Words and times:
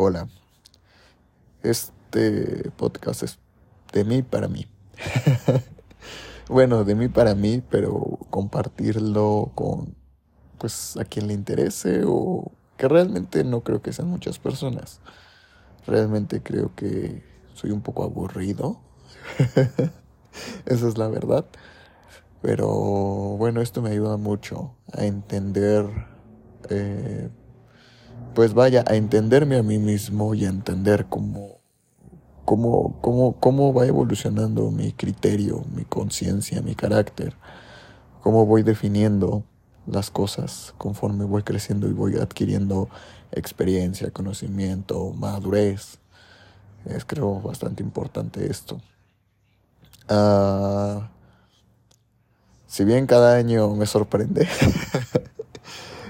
Hola. 0.00 0.28
Este 1.64 2.70
podcast 2.76 3.24
es 3.24 3.40
de 3.92 4.04
mí 4.04 4.22
para 4.22 4.46
mí. 4.46 4.64
bueno, 6.48 6.84
de 6.84 6.94
mí 6.94 7.08
para 7.08 7.34
mí, 7.34 7.64
pero 7.68 8.20
compartirlo 8.30 9.50
con 9.56 9.96
pues 10.58 10.96
a 10.98 11.04
quien 11.04 11.26
le 11.26 11.34
interese 11.34 12.04
o 12.06 12.52
que 12.76 12.86
realmente 12.86 13.42
no 13.42 13.62
creo 13.62 13.82
que 13.82 13.92
sean 13.92 14.06
muchas 14.06 14.38
personas. 14.38 15.00
Realmente 15.84 16.44
creo 16.44 16.72
que 16.76 17.24
soy 17.54 17.72
un 17.72 17.80
poco 17.80 18.04
aburrido. 18.04 18.78
Esa 20.66 20.86
es 20.86 20.96
la 20.96 21.08
verdad. 21.08 21.44
Pero 22.40 22.68
bueno, 22.68 23.62
esto 23.62 23.82
me 23.82 23.90
ayuda 23.90 24.16
mucho 24.16 24.76
a 24.92 25.06
entender 25.06 25.86
eh, 26.70 27.30
pues 28.34 28.54
vaya, 28.54 28.84
a 28.86 28.94
entenderme 28.94 29.56
a 29.56 29.62
mí 29.62 29.78
mismo 29.78 30.34
y 30.34 30.44
a 30.44 30.48
entender 30.48 31.06
cómo, 31.06 31.58
cómo, 32.44 32.98
cómo, 33.00 33.34
cómo 33.40 33.72
va 33.72 33.86
evolucionando 33.86 34.70
mi 34.70 34.92
criterio, 34.92 35.64
mi 35.74 35.84
conciencia, 35.84 36.62
mi 36.62 36.74
carácter, 36.74 37.34
cómo 38.22 38.46
voy 38.46 38.62
definiendo 38.62 39.44
las 39.86 40.10
cosas 40.10 40.74
conforme 40.78 41.24
voy 41.24 41.42
creciendo 41.42 41.88
y 41.88 41.92
voy 41.92 42.16
adquiriendo 42.16 42.88
experiencia, 43.32 44.10
conocimiento, 44.10 45.12
madurez. 45.12 45.98
Es 46.84 47.04
creo 47.04 47.40
bastante 47.40 47.82
importante 47.82 48.50
esto. 48.50 48.80
Ah, 50.08 51.10
si 52.66 52.84
bien 52.84 53.06
cada 53.06 53.34
año 53.34 53.74
me 53.74 53.86
sorprende, 53.86 54.48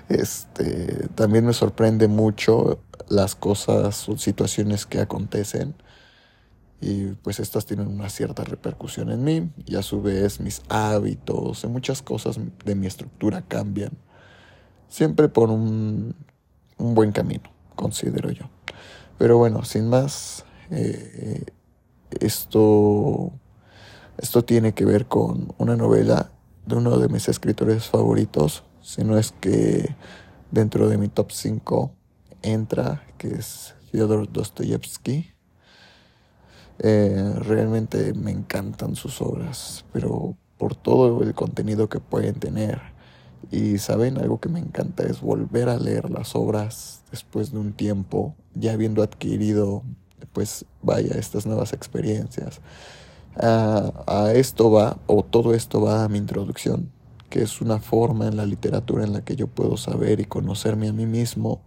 Este, 0.09 1.09
también 1.15 1.45
me 1.45 1.53
sorprende 1.53 2.09
mucho 2.09 2.81
las 3.09 3.35
cosas 3.35 4.09
o 4.09 4.17
situaciones 4.17 4.87
que 4.87 5.01
acontecen 5.01 5.75
y 6.81 7.07
pues 7.23 7.41
estas 7.41 7.67
tienen 7.67 7.89
una 7.89 8.09
cierta 8.09 8.45
repercusión 8.45 9.11
en 9.11 9.25
mí 9.25 9.51
y 9.67 9.77
a 9.77 9.83
su 9.83 10.01
vez 10.01 10.41
mis 10.41 10.63
hábitos 10.69 11.65
y 11.65 11.67
muchas 11.67 12.03
cosas 12.03 12.39
de 12.65 12.75
mi 12.75 12.87
estructura 12.87 13.43
cambian 13.43 13.91
siempre 14.89 15.29
por 15.29 15.51
un, 15.51 16.15
buen 16.79 17.13
camino 17.13 17.51
considero 17.75 18.31
yo. 18.31 18.49
Pero 19.19 19.37
bueno 19.37 19.65
sin 19.65 19.89
más 19.89 20.45
eh, 20.71 21.45
esto 22.21 23.33
esto 24.17 24.45
tiene 24.45 24.73
que 24.73 24.85
ver 24.85 25.07
con 25.07 25.53
una 25.59 25.77
novela 25.77 26.31
de 26.67 26.77
uno 26.77 26.99
de 26.99 27.09
mis 27.09 27.29
escritores 27.29 27.87
favoritos 27.87 28.63
si 28.89 29.05
no 29.05 29.19
es 29.19 29.33
que 29.33 29.95
dentro 30.51 30.89
de 30.89 30.97
mi 30.97 31.09
top 31.09 31.31
5 31.31 31.93
entra, 32.41 33.03
que 33.19 33.29
es 33.29 33.75
Fyodor 33.93 34.33
Dostoyevsky. 34.33 35.31
Eh, 36.79 37.35
realmente 37.41 38.15
me 38.15 38.31
encantan 38.31 38.97
sus 38.97 39.21
obras, 39.21 39.85
pero 39.93 40.39
por 40.57 40.75
todo 40.75 41.23
el 41.23 41.35
contenido 41.35 41.91
que 41.91 42.01
pueden 42.01 42.37
tener. 42.37 42.81
Y 43.51 43.77
saben, 43.77 44.17
algo 44.17 44.41
que 44.41 44.49
me 44.49 44.59
encanta 44.59 45.03
es 45.03 45.21
volver 45.21 45.69
a 45.69 45.79
leer 45.79 46.09
las 46.09 46.35
obras 46.35 47.03
después 47.11 47.53
de 47.53 47.59
un 47.59 47.75
tiempo, 47.75 48.35
ya 48.55 48.73
habiendo 48.73 49.03
adquirido, 49.03 49.83
pues 50.33 50.65
vaya, 50.81 51.15
estas 51.19 51.45
nuevas 51.45 51.75
experiencias. 51.75 52.63
Ah, 53.37 53.93
a 54.07 54.33
esto 54.33 54.71
va, 54.71 54.97
o 55.07 55.23
todo 55.23 55.53
esto 55.53 55.83
va 55.83 56.05
a 56.05 56.09
mi 56.09 56.17
introducción 56.17 56.91
que 57.29 57.43
es 57.43 57.61
una 57.61 57.79
forma 57.79 58.27
en 58.29 58.37
la 58.37 58.47
literatura 58.47 59.05
en 59.05 59.13
la 59.13 59.25
que 59.25 59.37
yo 59.37 59.47
puedo 59.47 59.77
saber 59.77 60.21
y 60.21 60.25
conocerme 60.25 60.89
a 60.89 60.93
mí 60.93 61.07
mismo 61.07 61.61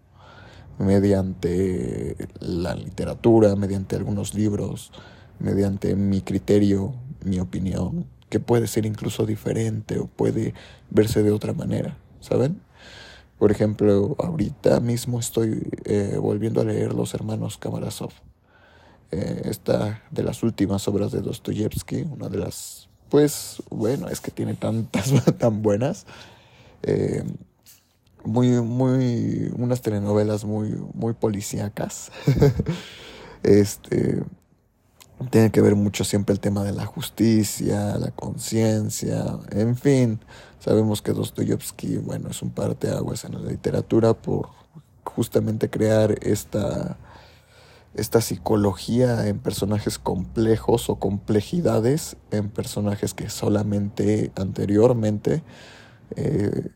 mediante 0.79 2.15
la 2.39 2.75
literatura, 2.75 3.55
mediante 3.55 3.95
algunos 3.95 4.33
libros, 4.33 4.91
mediante 5.39 5.95
mi 5.95 6.21
criterio, 6.21 6.93
mi 7.23 7.39
opinión, 7.39 8.07
que 8.29 8.39
puede 8.39 8.67
ser 8.67 8.85
incluso 8.85 9.25
diferente 9.25 9.99
o 9.99 10.07
puede 10.07 10.53
verse 10.89 11.21
de 11.21 11.31
otra 11.31 11.53
manera, 11.53 11.97
¿saben? 12.19 12.61
Por 13.37 13.51
ejemplo, 13.51 14.15
ahorita 14.19 14.79
mismo 14.79 15.19
estoy 15.19 15.67
eh, 15.85 16.17
volviendo 16.21 16.61
a 16.61 16.63
leer 16.63 16.93
Los 16.93 17.13
Hermanos 17.13 17.57
Kamarasov. 17.57 18.11
Eh, 19.11 19.41
esta 19.45 20.03
de 20.11 20.23
las 20.23 20.43
últimas 20.43 20.87
obras 20.87 21.11
de 21.11 21.21
Dostoyevsky, 21.21 22.03
una 22.03 22.29
de 22.29 22.37
las 22.37 22.87
pues 23.11 23.61
bueno, 23.69 24.07
es 24.07 24.21
que 24.21 24.31
tiene 24.31 24.55
tantas 24.55 25.11
tan 25.37 25.61
buenas. 25.61 26.05
Eh, 26.81 27.23
muy, 28.23 28.47
muy, 28.61 29.51
unas 29.57 29.81
telenovelas 29.81 30.45
muy, 30.45 30.69
muy 30.93 31.13
policíacas. 31.13 32.09
este, 33.43 34.23
tiene 35.29 35.51
que 35.51 35.61
ver 35.61 35.75
mucho 35.75 36.05
siempre 36.05 36.33
el 36.33 36.39
tema 36.39 36.63
de 36.63 36.71
la 36.71 36.85
justicia, 36.85 37.97
la 37.97 38.11
conciencia, 38.11 39.25
en 39.51 39.75
fin. 39.75 40.19
Sabemos 40.59 41.01
que 41.01 41.11
Dostoyevsky, 41.11 41.97
bueno, 41.97 42.29
es 42.29 42.41
un 42.41 42.51
parteaguas 42.51 43.25
en 43.25 43.33
la 43.33 43.51
literatura 43.51 44.13
por 44.13 44.49
justamente 45.03 45.69
crear 45.69 46.17
esta 46.21 46.97
esta 47.93 48.21
psicología 48.21 49.27
en 49.27 49.39
personajes 49.39 49.99
complejos 49.99 50.89
o 50.89 50.95
complejidades 50.95 52.15
en 52.31 52.49
personajes 52.49 53.13
que 53.13 53.29
solamente 53.29 54.31
anteriormente 54.35 55.43
eh, 56.15 56.69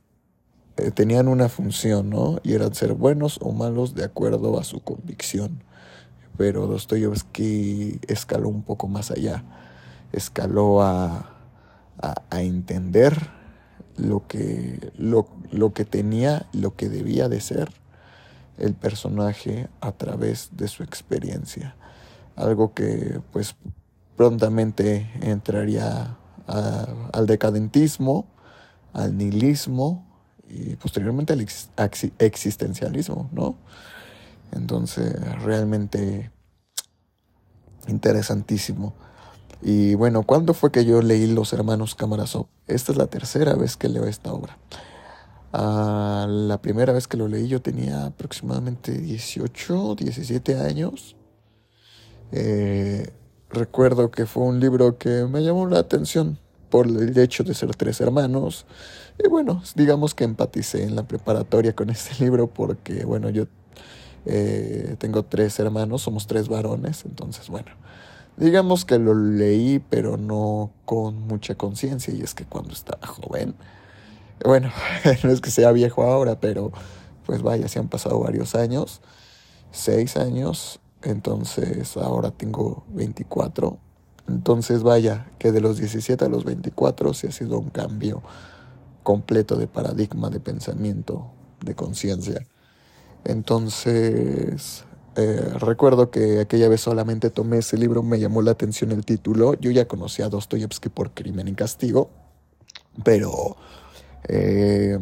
eh, 0.77 0.91
tenían 0.91 1.29
una 1.29 1.47
función, 1.47 2.09
¿no? 2.09 2.39
Y 2.43 2.53
eran 2.53 2.73
ser 2.75 2.93
buenos 2.93 3.39
o 3.41 3.53
malos 3.53 3.95
de 3.95 4.03
acuerdo 4.03 4.59
a 4.59 4.63
su 4.65 4.81
convicción. 4.81 5.63
Pero 6.37 6.67
Dostoyevsky 6.67 8.01
escaló 8.07 8.49
un 8.49 8.63
poco 8.63 8.89
más 8.89 9.09
allá. 9.09 9.43
Escaló 10.11 10.81
a, 10.81 11.33
a, 12.01 12.41
entender 12.41 13.17
lo 13.95 14.27
que, 14.27 14.91
lo, 14.97 15.27
lo 15.51 15.73
que 15.73 15.85
tenía, 15.85 16.45
lo 16.51 16.75
que 16.75 16.89
debía 16.89 17.29
de 17.29 17.39
ser 17.39 17.71
el 18.57 18.73
personaje 18.73 19.67
a 19.81 19.91
través 19.91 20.49
de 20.53 20.67
su 20.67 20.83
experiencia. 20.83 21.75
Algo 22.35 22.73
que 22.73 23.21
pues 23.31 23.55
prontamente 24.15 25.09
entraría 25.21 26.17
al 26.47 27.25
decadentismo, 27.27 28.27
al 28.93 29.17
nihilismo 29.17 30.05
y 30.47 30.75
posteriormente 30.75 31.33
al 31.33 31.45
existencialismo, 32.19 33.29
¿no? 33.31 33.55
Entonces, 34.51 35.13
realmente 35.41 36.31
interesantísimo. 37.87 38.93
Y 39.61 39.95
bueno, 39.95 40.23
¿cuándo 40.23 40.53
fue 40.53 40.71
que 40.71 40.85
yo 40.85 41.01
leí 41.01 41.27
Los 41.27 41.51
Hermanos 41.53 41.95
Kamarasov? 41.95 42.47
Esta 42.67 42.91
es 42.91 42.97
la 42.97 43.07
tercera 43.07 43.55
vez 43.55 43.77
que 43.77 43.89
leo 43.89 44.05
esta 44.05 44.31
obra. 44.31 44.57
La 45.57 46.59
primera 46.61 46.91
vez 46.91 47.07
que 47.07 47.17
lo 47.17 47.27
leí 47.27 47.47
yo 47.47 47.61
tenía 47.61 48.07
aproximadamente 48.07 48.91
18, 48.91 49.95
17 49.95 50.55
años. 50.59 51.15
Eh, 52.31 53.09
recuerdo 53.49 54.11
que 54.11 54.25
fue 54.25 54.43
un 54.43 54.59
libro 54.59 54.97
que 54.97 55.25
me 55.25 55.43
llamó 55.43 55.67
la 55.67 55.79
atención 55.79 56.39
por 56.69 56.87
el 56.87 57.17
hecho 57.17 57.43
de 57.43 57.53
ser 57.53 57.73
tres 57.75 58.01
hermanos. 58.01 58.65
Y 59.23 59.29
bueno, 59.29 59.63
digamos 59.75 60.13
que 60.13 60.25
empaticé 60.25 60.83
en 60.83 60.95
la 60.95 61.03
preparatoria 61.03 61.73
con 61.73 61.89
este 61.91 62.23
libro 62.23 62.47
porque, 62.47 63.05
bueno, 63.05 63.29
yo 63.29 63.45
eh, 64.25 64.95
tengo 64.99 65.23
tres 65.23 65.57
hermanos, 65.59 66.01
somos 66.01 66.27
tres 66.27 66.49
varones, 66.49 67.05
entonces, 67.05 67.47
bueno, 67.47 67.71
digamos 68.35 68.83
que 68.83 68.99
lo 68.99 69.13
leí, 69.13 69.79
pero 69.89 70.17
no 70.17 70.71
con 70.83 71.21
mucha 71.27 71.55
conciencia. 71.55 72.13
Y 72.13 72.21
es 72.21 72.33
que 72.33 72.43
cuando 72.43 72.73
estaba 72.73 73.07
joven, 73.07 73.55
bueno, 74.43 74.71
no 75.23 75.31
es 75.31 75.41
que 75.41 75.51
sea 75.51 75.71
viejo 75.71 76.03
ahora, 76.03 76.39
pero 76.39 76.71
pues 77.25 77.41
vaya, 77.41 77.67
se 77.67 77.79
han 77.79 77.87
pasado 77.87 78.19
varios 78.19 78.55
años, 78.55 79.01
seis 79.71 80.17
años, 80.17 80.79
entonces 81.01 81.97
ahora 81.97 82.31
tengo 82.31 82.83
24. 82.89 83.77
Entonces 84.27 84.83
vaya, 84.83 85.31
que 85.37 85.51
de 85.51 85.61
los 85.61 85.77
17 85.77 86.25
a 86.25 86.29
los 86.29 86.45
24 86.45 87.13
se 87.13 87.27
ha 87.27 87.31
sido 87.31 87.59
un 87.59 87.69
cambio 87.69 88.23
completo 89.03 89.55
de 89.55 89.67
paradigma, 89.67 90.29
de 90.29 90.39
pensamiento, 90.39 91.31
de 91.63 91.75
conciencia. 91.75 92.45
Entonces, 93.23 94.83
eh, 95.15 95.49
recuerdo 95.59 96.11
que 96.11 96.39
aquella 96.39 96.67
vez 96.67 96.81
solamente 96.81 97.29
tomé 97.29 97.59
ese 97.59 97.77
libro, 97.77 98.03
me 98.03 98.19
llamó 98.19 98.41
la 98.41 98.51
atención 98.51 98.91
el 98.91 99.05
título. 99.05 99.53
Yo 99.55 99.71
ya 99.71 99.87
conocía 99.87 100.25
a 100.25 100.29
Dostoyevsky 100.29 100.89
por 100.89 101.11
Crimen 101.11 101.47
y 101.47 101.53
Castigo, 101.53 102.09
pero 103.03 103.57
eh, 104.27 104.99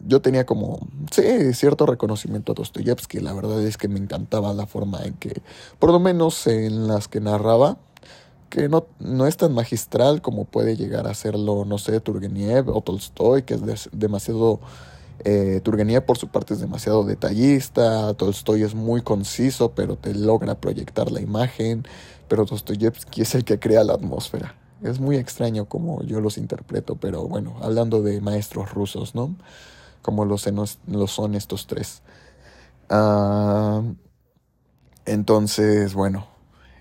yo 0.00 0.20
tenía 0.20 0.46
como, 0.46 0.80
sí, 1.10 1.52
cierto 1.54 1.86
reconocimiento 1.86 2.52
a 2.52 2.54
Dostoyevsky. 2.54 3.20
La 3.20 3.32
verdad 3.32 3.62
es 3.62 3.76
que 3.76 3.88
me 3.88 3.98
encantaba 3.98 4.52
la 4.54 4.66
forma 4.66 5.02
en 5.04 5.14
que, 5.14 5.42
por 5.78 5.90
lo 5.90 6.00
menos 6.00 6.46
en 6.46 6.86
las 6.88 7.08
que 7.08 7.20
narraba, 7.20 7.78
que 8.50 8.68
no, 8.68 8.86
no 9.00 9.26
es 9.26 9.36
tan 9.36 9.52
magistral 9.52 10.22
como 10.22 10.44
puede 10.44 10.76
llegar 10.76 11.06
a 11.06 11.14
serlo, 11.14 11.64
no 11.64 11.78
sé, 11.78 12.00
Turgenev 12.00 12.68
o 12.68 12.80
Tolstoy, 12.80 13.42
que 13.42 13.54
es 13.54 13.88
demasiado 13.92 14.60
Eh, 15.24 15.60
Turgeniev 15.64 16.04
por 16.04 16.16
su 16.16 16.28
parte 16.28 16.54
es 16.54 16.60
demasiado 16.60 17.02
detallista, 17.02 18.14
Tolstoy 18.14 18.62
es 18.62 18.74
muy 18.76 19.02
conciso, 19.02 19.72
pero 19.74 19.96
te 19.96 20.14
logra 20.14 20.54
proyectar 20.60 21.10
la 21.10 21.20
imagen, 21.20 21.84
pero 22.28 22.44
Dostoyevsky 22.44 23.22
es 23.22 23.34
el 23.34 23.42
que 23.44 23.58
crea 23.58 23.82
la 23.82 23.94
atmósfera. 23.94 24.54
Es 24.82 25.00
muy 25.00 25.16
extraño 25.16 25.66
como 25.66 26.02
yo 26.02 26.20
los 26.20 26.38
interpreto, 26.38 26.96
pero 26.96 27.26
bueno, 27.26 27.56
hablando 27.62 28.02
de 28.02 28.20
maestros 28.20 28.72
rusos, 28.72 29.14
¿no? 29.14 29.34
Como 30.02 30.24
lo, 30.24 30.38
son 30.38 31.34
estos 31.34 31.66
tres. 31.66 32.02
Ah, 32.88 33.82
entonces, 35.04 35.94
bueno, 35.94 36.26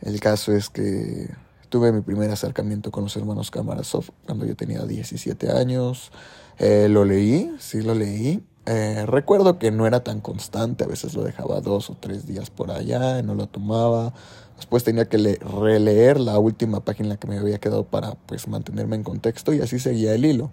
el 0.01 0.19
caso 0.19 0.51
es 0.53 0.69
que 0.69 1.29
tuve 1.69 1.91
mi 1.91 2.01
primer 2.01 2.29
acercamiento 2.31 2.91
con 2.91 3.03
los 3.03 3.15
hermanos 3.17 3.51
Kamarasov 3.51 4.05
cuando 4.25 4.45
yo 4.45 4.55
tenía 4.55 4.83
17 4.83 5.51
años. 5.51 6.11
Eh, 6.59 6.87
lo 6.89 7.05
leí, 7.05 7.55
sí 7.59 7.81
lo 7.81 7.95
leí. 7.95 8.43
Eh, 8.69 9.05
recuerdo 9.05 9.59
que 9.59 9.71
no 9.71 9.87
era 9.87 10.03
tan 10.03 10.19
constante, 10.19 10.83
a 10.83 10.87
veces 10.87 11.13
lo 11.13 11.23
dejaba 11.23 11.61
dos 11.61 11.89
o 11.89 11.95
tres 11.97 12.27
días 12.27 12.49
por 12.49 12.69
allá, 12.69 13.21
no 13.21 13.33
lo 13.33 13.47
tomaba. 13.47 14.13
Después 14.57 14.83
tenía 14.83 15.05
que 15.07 15.17
releer 15.17 16.19
la 16.19 16.37
última 16.37 16.81
página 16.81 17.15
que 17.15 17.27
me 17.27 17.37
había 17.37 17.59
quedado 17.59 17.85
para 17.85 18.15
pues 18.25 18.47
mantenerme 18.49 18.97
en 18.97 19.03
contexto 19.03 19.53
y 19.53 19.61
así 19.61 19.79
seguía 19.79 20.13
el 20.13 20.25
hilo. 20.25 20.51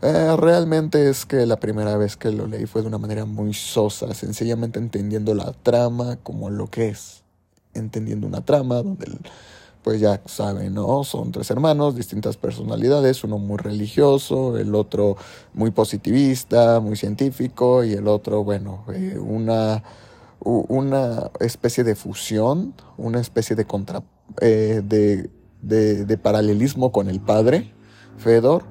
Eh, 0.00 0.34
realmente 0.38 1.10
es 1.10 1.26
que 1.26 1.44
la 1.44 1.58
primera 1.60 1.96
vez 1.98 2.16
que 2.16 2.30
lo 2.30 2.46
leí 2.46 2.64
fue 2.64 2.80
de 2.80 2.88
una 2.88 2.98
manera 2.98 3.26
muy 3.26 3.52
sosa, 3.52 4.14
sencillamente 4.14 4.78
entendiendo 4.78 5.34
la 5.34 5.52
trama 5.52 6.16
como 6.22 6.48
lo 6.48 6.68
que 6.70 6.88
es. 6.88 7.22
Entendiendo 7.74 8.26
una 8.26 8.42
trama 8.42 8.76
donde, 8.76 9.06
pues 9.86 10.00
ya 10.00 10.20
saben, 10.24 10.74
¿no? 10.74 11.04
Son 11.04 11.30
tres 11.30 11.48
hermanos, 11.52 11.94
distintas 11.94 12.36
personalidades, 12.36 13.22
uno 13.22 13.38
muy 13.38 13.56
religioso, 13.56 14.58
el 14.58 14.74
otro 14.74 15.16
muy 15.54 15.70
positivista, 15.70 16.80
muy 16.80 16.96
científico 16.96 17.84
y 17.84 17.92
el 17.92 18.08
otro, 18.08 18.42
bueno, 18.42 18.84
eh, 18.92 19.16
una 19.16 19.84
una 20.40 21.30
especie 21.38 21.84
de 21.84 21.94
fusión, 21.94 22.74
una 22.96 23.20
especie 23.20 23.54
de, 23.54 23.64
contra, 23.64 24.02
eh, 24.40 24.82
de, 24.84 25.30
de, 25.62 26.18
paralelismo 26.18 26.90
con 26.90 27.08
el 27.08 27.20
padre, 27.20 27.72
Fedor, 28.18 28.64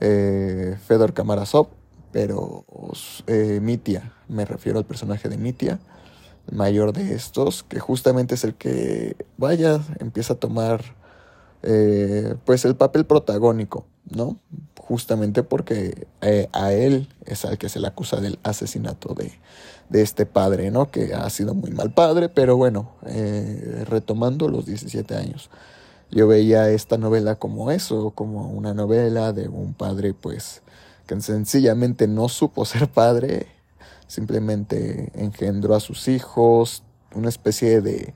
eh, 0.00 0.76
Fedor 0.86 1.12
Kamarasov, 1.12 1.68
pero 2.10 2.64
eh, 3.28 3.60
Mitia, 3.62 4.12
me 4.26 4.44
refiero 4.44 4.80
al 4.80 4.86
personaje 4.86 5.28
de 5.28 5.36
Mitia, 5.36 5.78
mayor 6.50 6.92
de 6.92 7.14
estos, 7.14 7.62
que 7.62 7.80
justamente 7.80 8.34
es 8.34 8.44
el 8.44 8.54
que, 8.54 9.16
vaya, 9.36 9.80
empieza 9.98 10.34
a 10.34 10.36
tomar 10.36 10.94
pues 12.44 12.64
el 12.64 12.76
papel 12.76 13.06
protagónico, 13.06 13.86
¿no? 14.08 14.38
Justamente 14.78 15.42
porque 15.42 16.06
a 16.52 16.72
él 16.72 17.08
es 17.24 17.44
al 17.44 17.58
que 17.58 17.68
se 17.68 17.80
le 17.80 17.88
acusa 17.88 18.20
del 18.20 18.38
asesinato 18.44 19.14
de, 19.14 19.32
de 19.88 20.02
este 20.02 20.26
padre, 20.26 20.70
¿no? 20.70 20.90
Que 20.90 21.14
ha 21.14 21.28
sido 21.30 21.54
muy 21.54 21.70
mal 21.70 21.92
padre, 21.92 22.28
pero 22.28 22.56
bueno, 22.56 22.90
eh, 23.06 23.84
retomando 23.88 24.48
los 24.48 24.66
17 24.66 25.14
años. 25.14 25.50
Yo 26.10 26.26
veía 26.26 26.70
esta 26.70 26.98
novela 26.98 27.36
como 27.36 27.70
eso, 27.70 28.10
como 28.10 28.50
una 28.50 28.74
novela 28.74 29.32
de 29.32 29.48
un 29.48 29.74
padre, 29.74 30.14
pues, 30.14 30.62
que 31.06 31.20
sencillamente 31.20 32.08
no 32.08 32.28
supo 32.28 32.64
ser 32.64 32.88
padre, 32.88 33.46
simplemente 34.06 35.10
engendró 35.14 35.74
a 35.74 35.80
sus 35.80 36.08
hijos, 36.08 36.82
una 37.14 37.28
especie 37.28 37.80
de, 37.80 38.14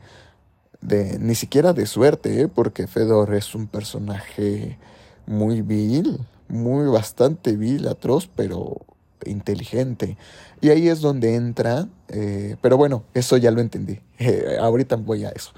de 0.80 1.18
ni 1.18 1.34
siquiera 1.34 1.72
de 1.72 1.86
suerte, 1.86 2.42
¿eh? 2.42 2.48
porque 2.48 2.86
Fedor 2.86 3.34
es 3.34 3.54
un 3.54 3.66
personaje 3.66 4.78
muy 5.26 5.62
vil, 5.62 6.20
muy 6.48 6.86
bastante 6.88 7.56
vil, 7.56 7.88
atroz, 7.88 8.28
pero 8.34 8.78
inteligente. 9.24 10.16
Y 10.60 10.70
ahí 10.70 10.88
es 10.88 11.00
donde 11.00 11.34
entra, 11.34 11.88
eh, 12.08 12.56
pero 12.62 12.76
bueno, 12.76 13.04
eso 13.14 13.36
ya 13.36 13.50
lo 13.50 13.60
entendí. 13.60 14.00
ahorita 14.60 14.96
voy 14.96 15.24
a 15.24 15.30
eso. 15.30 15.52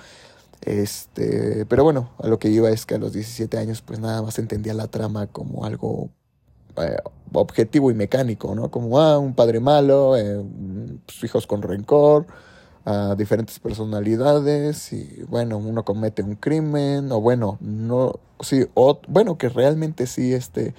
Este, 0.63 1.67
pero 1.67 1.83
bueno, 1.83 2.11
a 2.19 2.29
lo 2.29 2.39
que 2.39 2.49
iba 2.49 2.71
es 2.71 2.87
que 2.87 2.95
a 2.95 2.99
los 2.99 3.13
17 3.13 3.59
años 3.59 3.83
pues 3.83 3.99
nada 3.99 4.23
más 4.23 4.39
entendía 4.39 4.75
la 4.75 4.87
trama 4.87 5.27
como 5.27 5.65
algo 5.65 6.11
eh, 6.77 6.97
objetivo 7.33 7.91
y 7.91 7.95
mecánico, 7.95 8.55
¿no? 8.55 8.71
Como, 8.71 9.01
ah, 9.01 9.19
un 9.19 9.35
padre 9.35 9.61
malo, 9.61 10.17
eh, 10.17 10.43
sus 11.09 11.25
hijos 11.25 11.47
con 11.47 11.63
rencor, 11.63 12.27
diferentes 13.17 13.61
personalidades 13.61 14.93
y 14.93 15.23
bueno, 15.29 15.57
uno 15.57 15.85
comete 15.85 16.25
un 16.25 16.35
crimen 16.35 17.13
o 17.13 17.21
bueno, 17.21 17.57
no, 17.61 18.15
sí, 18.41 18.67
bueno, 19.07 19.39
que 19.39 19.49
realmente 19.49 20.09
sí, 20.09 20.35
este, 20.35 20.75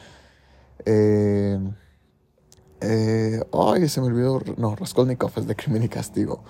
eh, 2.84 3.39
ay, 3.54 3.88
se 3.88 4.01
me 4.01 4.07
olvidó. 4.07 4.42
No, 4.57 4.75
Raskolnikov 4.75 5.31
es 5.38 5.48
de 5.48 5.56
Crimen 5.56 5.84
y 5.84 5.89
Castigo. 5.89 6.44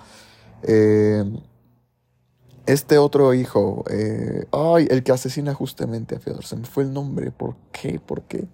Este 2.66 2.98
otro 2.98 3.34
hijo, 3.34 3.84
eh, 3.90 4.46
ay, 4.52 4.86
el 4.90 5.02
que 5.02 5.12
asesina 5.12 5.52
justamente 5.54 6.16
a 6.16 6.20
Fedor, 6.20 6.44
se 6.44 6.56
me 6.56 6.64
fue 6.64 6.84
el 6.84 6.92
nombre. 6.92 7.30
¿Por 7.30 7.56
qué? 7.72 8.00
¿Por 8.00 8.22
qué? 8.22 8.46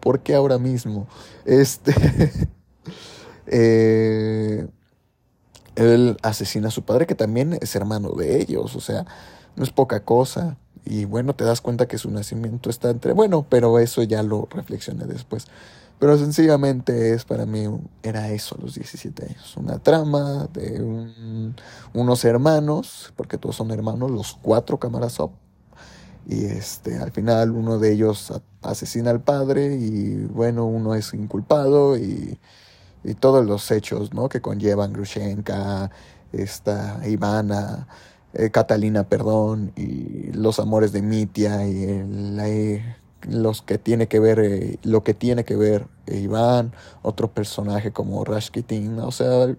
¿Por 0.00 0.20
qué 0.20 0.34
ahora 0.34 0.58
mismo? 0.58 1.08
Este. 1.44 1.94
eh, 3.46 4.66
él 5.74 6.16
asesina 6.22 6.68
a 6.68 6.70
su 6.70 6.82
padre, 6.82 7.06
que 7.06 7.14
también 7.14 7.58
es 7.60 7.74
hermano 7.76 8.12
de 8.12 8.40
ellos, 8.40 8.76
o 8.76 8.80
sea, 8.80 9.04
no 9.56 9.64
es 9.64 9.70
poca 9.70 10.04
cosa. 10.04 10.56
Y 10.84 11.04
bueno, 11.04 11.34
te 11.34 11.44
das 11.44 11.60
cuenta 11.60 11.86
que 11.86 11.98
su 11.98 12.10
nacimiento 12.10 12.70
está 12.70 12.90
entre. 12.90 13.12
Bueno, 13.12 13.44
pero 13.48 13.80
eso 13.80 14.02
ya 14.04 14.22
lo 14.22 14.48
reflexioné 14.50 15.04
después. 15.06 15.46
Pero 15.98 16.18
sencillamente 16.18 17.14
es 17.14 17.24
para 17.24 17.46
mí, 17.46 17.66
era 18.02 18.30
eso 18.30 18.56
los 18.60 18.74
17 18.74 19.24
años, 19.30 19.56
una 19.56 19.78
trama 19.78 20.46
de 20.52 21.54
unos 21.94 22.24
hermanos, 22.24 23.14
porque 23.16 23.38
todos 23.38 23.56
son 23.56 23.70
hermanos, 23.70 24.10
los 24.10 24.38
cuatro 24.42 24.78
Kamarasov. 24.78 25.30
Y 26.28 26.44
este, 26.44 26.98
al 26.98 27.12
final 27.12 27.52
uno 27.52 27.78
de 27.78 27.92
ellos 27.92 28.32
asesina 28.60 29.10
al 29.10 29.20
padre 29.20 29.76
y 29.76 30.16
bueno, 30.26 30.66
uno 30.66 30.94
es 30.94 31.14
inculpado 31.14 31.96
y, 31.96 32.38
y 33.04 33.14
todos 33.14 33.46
los 33.46 33.70
hechos 33.70 34.12
¿no? 34.12 34.28
que 34.28 34.40
conllevan 34.40 34.92
Grushenka, 34.92 35.90
esta 36.32 37.00
Ivana, 37.06 37.86
eh, 38.34 38.50
Catalina, 38.50 39.08
perdón, 39.08 39.72
y 39.76 40.32
los 40.32 40.58
amores 40.58 40.92
de 40.92 41.02
Mitia 41.02 41.66
y 41.66 42.04
la 42.34 42.48
los 43.28 43.62
que 43.62 43.78
tiene 43.78 44.08
que 44.08 44.20
ver, 44.20 44.38
eh, 44.40 44.78
lo 44.82 45.02
que 45.04 45.14
tiene 45.14 45.44
que 45.44 45.56
ver 45.56 45.86
eh, 46.06 46.18
Iván, 46.18 46.72
otro 47.02 47.28
personaje 47.32 47.92
como 47.92 48.24
Rashkitin, 48.24 48.98
o 49.00 49.10
sea, 49.10 49.54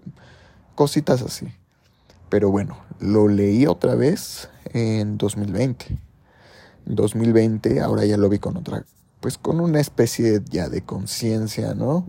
cositas 0.74 1.22
así. 1.22 1.48
Pero 2.28 2.50
bueno, 2.50 2.78
lo 3.00 3.28
leí 3.28 3.66
otra 3.66 3.94
vez 3.94 4.48
en 4.72 5.18
2020. 5.18 5.98
2020, 6.86 7.80
ahora 7.80 8.04
ya 8.04 8.16
lo 8.16 8.28
vi 8.28 8.38
con 8.38 8.56
otra, 8.56 8.84
pues 9.20 9.36
con 9.38 9.60
una 9.60 9.80
especie 9.80 10.40
ya 10.48 10.68
de 10.68 10.82
conciencia, 10.82 11.74
¿no? 11.74 12.06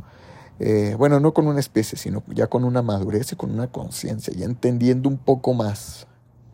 Eh, 0.60 0.96
bueno, 0.98 1.20
no 1.20 1.34
con 1.34 1.48
una 1.48 1.60
especie, 1.60 1.98
sino 1.98 2.24
ya 2.28 2.48
con 2.48 2.64
una 2.64 2.82
madurez 2.82 3.32
y 3.32 3.36
con 3.36 3.52
una 3.52 3.68
conciencia, 3.68 4.34
ya 4.34 4.46
entendiendo 4.46 5.10
un 5.10 5.18
poco 5.18 5.54
más 5.54 6.08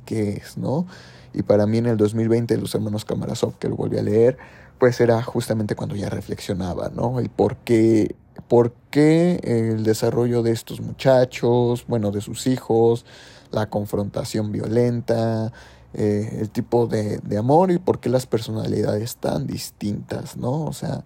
qué 0.06 0.34
es, 0.34 0.58
¿no? 0.58 0.88
Y 1.34 1.44
para 1.44 1.66
mí 1.68 1.80
en 1.80 1.88
el 1.88 1.98
2020, 1.98 2.58
los 2.58 2.74
hermanos 2.76 3.04
Kamarasov, 3.06 3.58
que 3.58 3.68
lo 3.68 3.76
volví 3.76 3.98
a 3.98 4.04
leer, 4.04 4.38
pues 4.80 5.00
era 5.02 5.22
justamente 5.22 5.76
cuando 5.76 5.96
ya 5.96 6.10
reflexionaba, 6.10 6.90
¿no? 6.90 7.20
El 7.20 7.30
por 7.30 7.58
qué, 7.58 8.16
por 8.48 8.74
qué 8.90 9.40
el 9.44 9.84
desarrollo 9.84 10.44
de 10.44 10.52
estos 10.52 10.80
muchachos, 10.82 11.86
bueno, 11.88 12.12
de 12.12 12.22
sus 12.22 12.48
hijos, 12.48 13.06
la 13.52 13.70
confrontación 13.70 14.52
violenta, 14.52 15.52
eh, 15.94 16.40
el 16.42 16.50
tipo 16.50 16.88
de, 16.88 17.20
amor 17.38 17.72
y 17.72 17.78
por 17.78 18.00
qué 18.00 18.10
las 18.10 18.26
personalidades 18.26 19.18
tan 19.18 19.48
distintas, 19.48 20.36
¿no? 20.38 20.66
O 20.66 20.74
sea, 20.74 21.06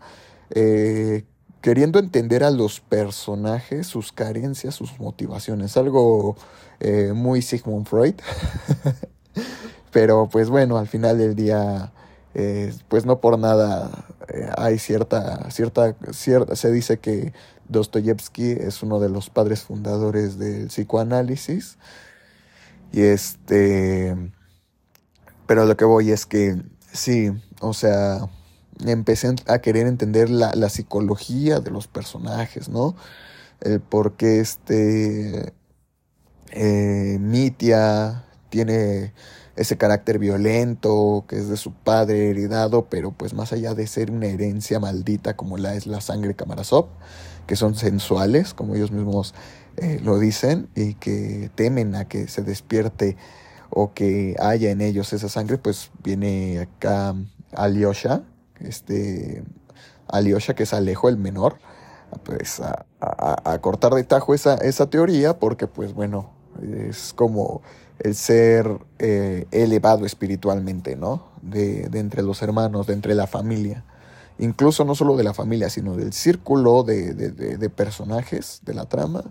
eh, 0.49 1.25
queriendo 1.61 1.99
entender 1.99 2.43
a 2.43 2.51
los 2.51 2.79
personajes, 2.79 3.87
sus 3.87 4.11
carencias, 4.11 4.75
sus 4.75 4.99
motivaciones, 4.99 5.77
algo 5.77 6.35
eh, 6.79 7.11
muy 7.13 7.41
Sigmund 7.41 7.87
Freud, 7.87 8.15
pero 9.91 10.29
pues 10.29 10.49
bueno, 10.49 10.77
al 10.77 10.87
final 10.87 11.17
del 11.17 11.35
día 11.35 11.91
eh, 12.35 12.73
pues 12.87 13.05
no 13.05 13.19
por 13.19 13.39
nada 13.39 14.05
eh, 14.27 14.49
hay 14.57 14.77
cierta, 14.77 15.49
cierta, 15.51 15.95
cierta, 16.11 16.55
se 16.55 16.71
dice 16.71 16.99
que 16.99 17.33
Dostoyevsky 17.67 18.51
es 18.51 18.83
uno 18.83 18.99
de 18.99 19.09
los 19.09 19.29
padres 19.29 19.61
fundadores 19.61 20.37
del 20.37 20.67
psicoanálisis. 20.67 21.77
Y 22.91 23.01
este, 23.01 24.15
pero 25.45 25.65
lo 25.65 25.77
que 25.77 25.85
voy 25.85 26.11
es 26.11 26.25
que 26.25 26.61
sí, 26.91 27.31
o 27.61 27.73
sea, 27.73 28.29
empecé 28.85 29.35
a 29.47 29.59
querer 29.59 29.87
entender 29.87 30.29
la, 30.29 30.69
psicología 30.69 31.59
de 31.59 31.71
los 31.71 31.87
personajes, 31.87 32.69
¿no? 32.69 32.95
El 33.61 33.81
por 33.81 34.15
qué 34.15 34.39
este, 34.39 35.53
eh, 36.51 37.17
Mitia 37.19 38.23
tiene 38.49 39.13
ese 39.55 39.77
carácter 39.77 40.19
violento 40.19 41.25
que 41.27 41.37
es 41.37 41.49
de 41.49 41.57
su 41.57 41.73
padre 41.73 42.29
heredado, 42.29 42.85
pero 42.89 43.11
pues 43.11 43.33
más 43.33 43.51
allá 43.51 43.73
de 43.73 43.87
ser 43.87 44.09
una 44.09 44.27
herencia 44.27 44.79
maldita 44.79 45.35
como 45.35 45.57
la 45.57 45.75
es 45.75 45.85
la 45.85 45.99
sangre 45.99 46.35
Kamarasov, 46.35 46.87
que 47.45 47.57
son 47.57 47.75
sensuales, 47.75 48.53
como 48.53 48.75
ellos 48.75 48.91
mismos 48.91 49.33
eh, 49.75 49.99
lo 50.01 50.17
dicen, 50.17 50.69
y 50.75 50.93
que 50.93 51.51
temen 51.55 51.95
a 51.95 52.07
que 52.07 52.29
se 52.29 52.41
despierte 52.41 53.17
o 53.69 53.93
que 53.93 54.35
haya 54.39 54.71
en 54.71 54.81
ellos 54.81 55.11
esa 55.13 55.27
sangre, 55.27 55.57
pues 55.57 55.91
viene 56.03 56.59
acá 56.59 57.15
Alyosha, 57.51 58.23
este 58.61 59.43
Alyosha 60.07 60.55
que 60.55 60.63
es 60.63 60.73
Alejo 60.73 61.09
el 61.09 61.17
menor, 61.17 61.57
pues 62.23 62.59
a, 62.59 63.57
cortar 63.61 63.93
de 63.93 64.03
tajo 64.03 64.33
esa, 64.33 64.55
esa 64.55 64.89
teoría, 64.89 65.37
porque 65.37 65.67
pues 65.67 65.93
bueno, 65.93 66.31
es 66.61 67.13
como 67.13 67.61
el 67.99 68.15
ser 68.15 68.79
eh, 68.97 69.45
elevado 69.51 70.05
espiritualmente, 70.05 70.95
¿no? 70.95 71.29
De, 71.41 71.89
entre 71.93 72.23
los 72.23 72.41
hermanos, 72.41 72.87
de 72.87 72.93
entre 72.93 73.13
la 73.13 73.27
familia. 73.27 73.85
Incluso 74.37 74.85
no 74.85 74.95
solo 74.95 75.17
de 75.17 75.23
la 75.23 75.33
familia, 75.33 75.69
sino 75.69 75.95
del 75.95 76.13
círculo 76.13 76.83
de, 76.83 77.71
personajes 77.75 78.61
de 78.63 78.73
la 78.73 78.85
trama. 78.85 79.23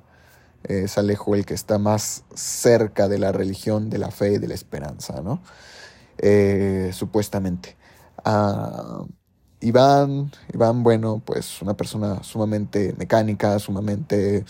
Es 0.65 0.99
Alejo 0.99 1.35
el 1.35 1.47
que 1.47 1.55
está 1.55 1.79
más 1.79 2.25
cerca 2.35 3.09
de 3.09 3.19
la 3.19 3.33
religión, 3.33 3.91
de 3.91 3.99
la 3.99 4.11
fe 4.11 4.35
y 4.35 4.39
de 4.39 4.49
la 4.49 4.55
esperanza, 4.55 5.23
¿no? 5.23 5.41
Eh, 6.19 6.91
supuestamente. 6.93 7.77
Ah, 8.25 9.05
Iván, 9.61 10.31
Iván, 10.55 10.83
bueno, 10.85 11.21
pues 11.25 11.61
una 11.62 11.75
persona 11.75 12.23
sumamente 12.23 12.95
mecánica, 12.97 13.59
sumamente 13.59 14.45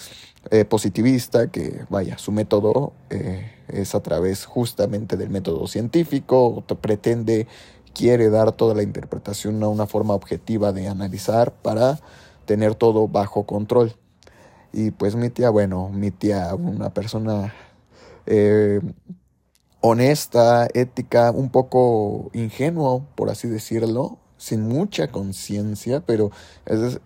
eh, 0.50 0.64
positivista, 0.66 1.50
que 1.50 1.84
vaya, 1.88 2.18
su 2.18 2.30
método 2.30 2.92
eh, 3.08 3.50
es 3.68 3.94
a 3.94 4.00
través 4.00 4.44
justamente 4.44 5.16
del 5.16 5.30
método 5.30 5.66
científico, 5.66 6.62
pretende, 6.80 7.46
quiere 7.94 8.28
dar 8.28 8.52
toda 8.52 8.74
la 8.74 8.82
interpretación 8.82 9.62
a 9.62 9.68
una 9.68 9.86
forma 9.86 10.14
objetiva 10.14 10.72
de 10.72 10.88
analizar 10.88 11.52
para 11.52 11.98
tener 12.44 12.74
todo 12.74 13.08
bajo 13.08 13.44
control. 13.44 13.94
Y 14.72 14.90
pues 14.90 15.16
mi 15.16 15.30
tía, 15.30 15.50
bueno, 15.50 15.88
mi 15.88 16.10
tía, 16.10 16.54
una 16.54 16.90
persona 16.90 17.54
eh, 18.26 18.80
honesta, 19.80 20.68
ética, 20.74 21.30
un 21.30 21.48
poco 21.50 22.30
ingenuo, 22.34 23.06
por 23.14 23.30
así 23.30 23.48
decirlo, 23.48 24.18
sin 24.38 24.66
mucha 24.66 25.08
conciencia, 25.08 26.00
pero 26.00 26.30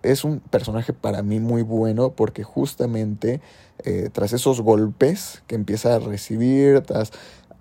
es, 0.03 0.23
un 0.23 0.39
personaje 0.39 0.93
para 0.93 1.23
mí 1.23 1.39
muy 1.39 1.63
bueno 1.63 2.11
porque 2.11 2.43
justamente 2.43 3.41
eh, 3.83 4.09
tras 4.13 4.31
esos 4.31 4.61
golpes 4.61 5.43
que 5.47 5.55
empieza 5.55 5.95
a 5.95 5.99
recibir, 5.99 6.81
tras 6.81 7.11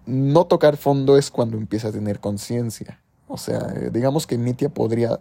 no 0.06 0.44
tocar 0.46 0.76
fondo 0.76 1.16
es 1.16 1.30
cuando 1.30 1.56
empieza 1.56 1.88
a 1.88 1.92
tener 1.92 2.20
conciencia. 2.20 3.00
O 3.28 3.38
sea, 3.38 3.72
eh, 3.74 3.90
digamos 3.92 4.26
que 4.26 4.36
Mitia 4.36 4.68
podría 4.68 5.20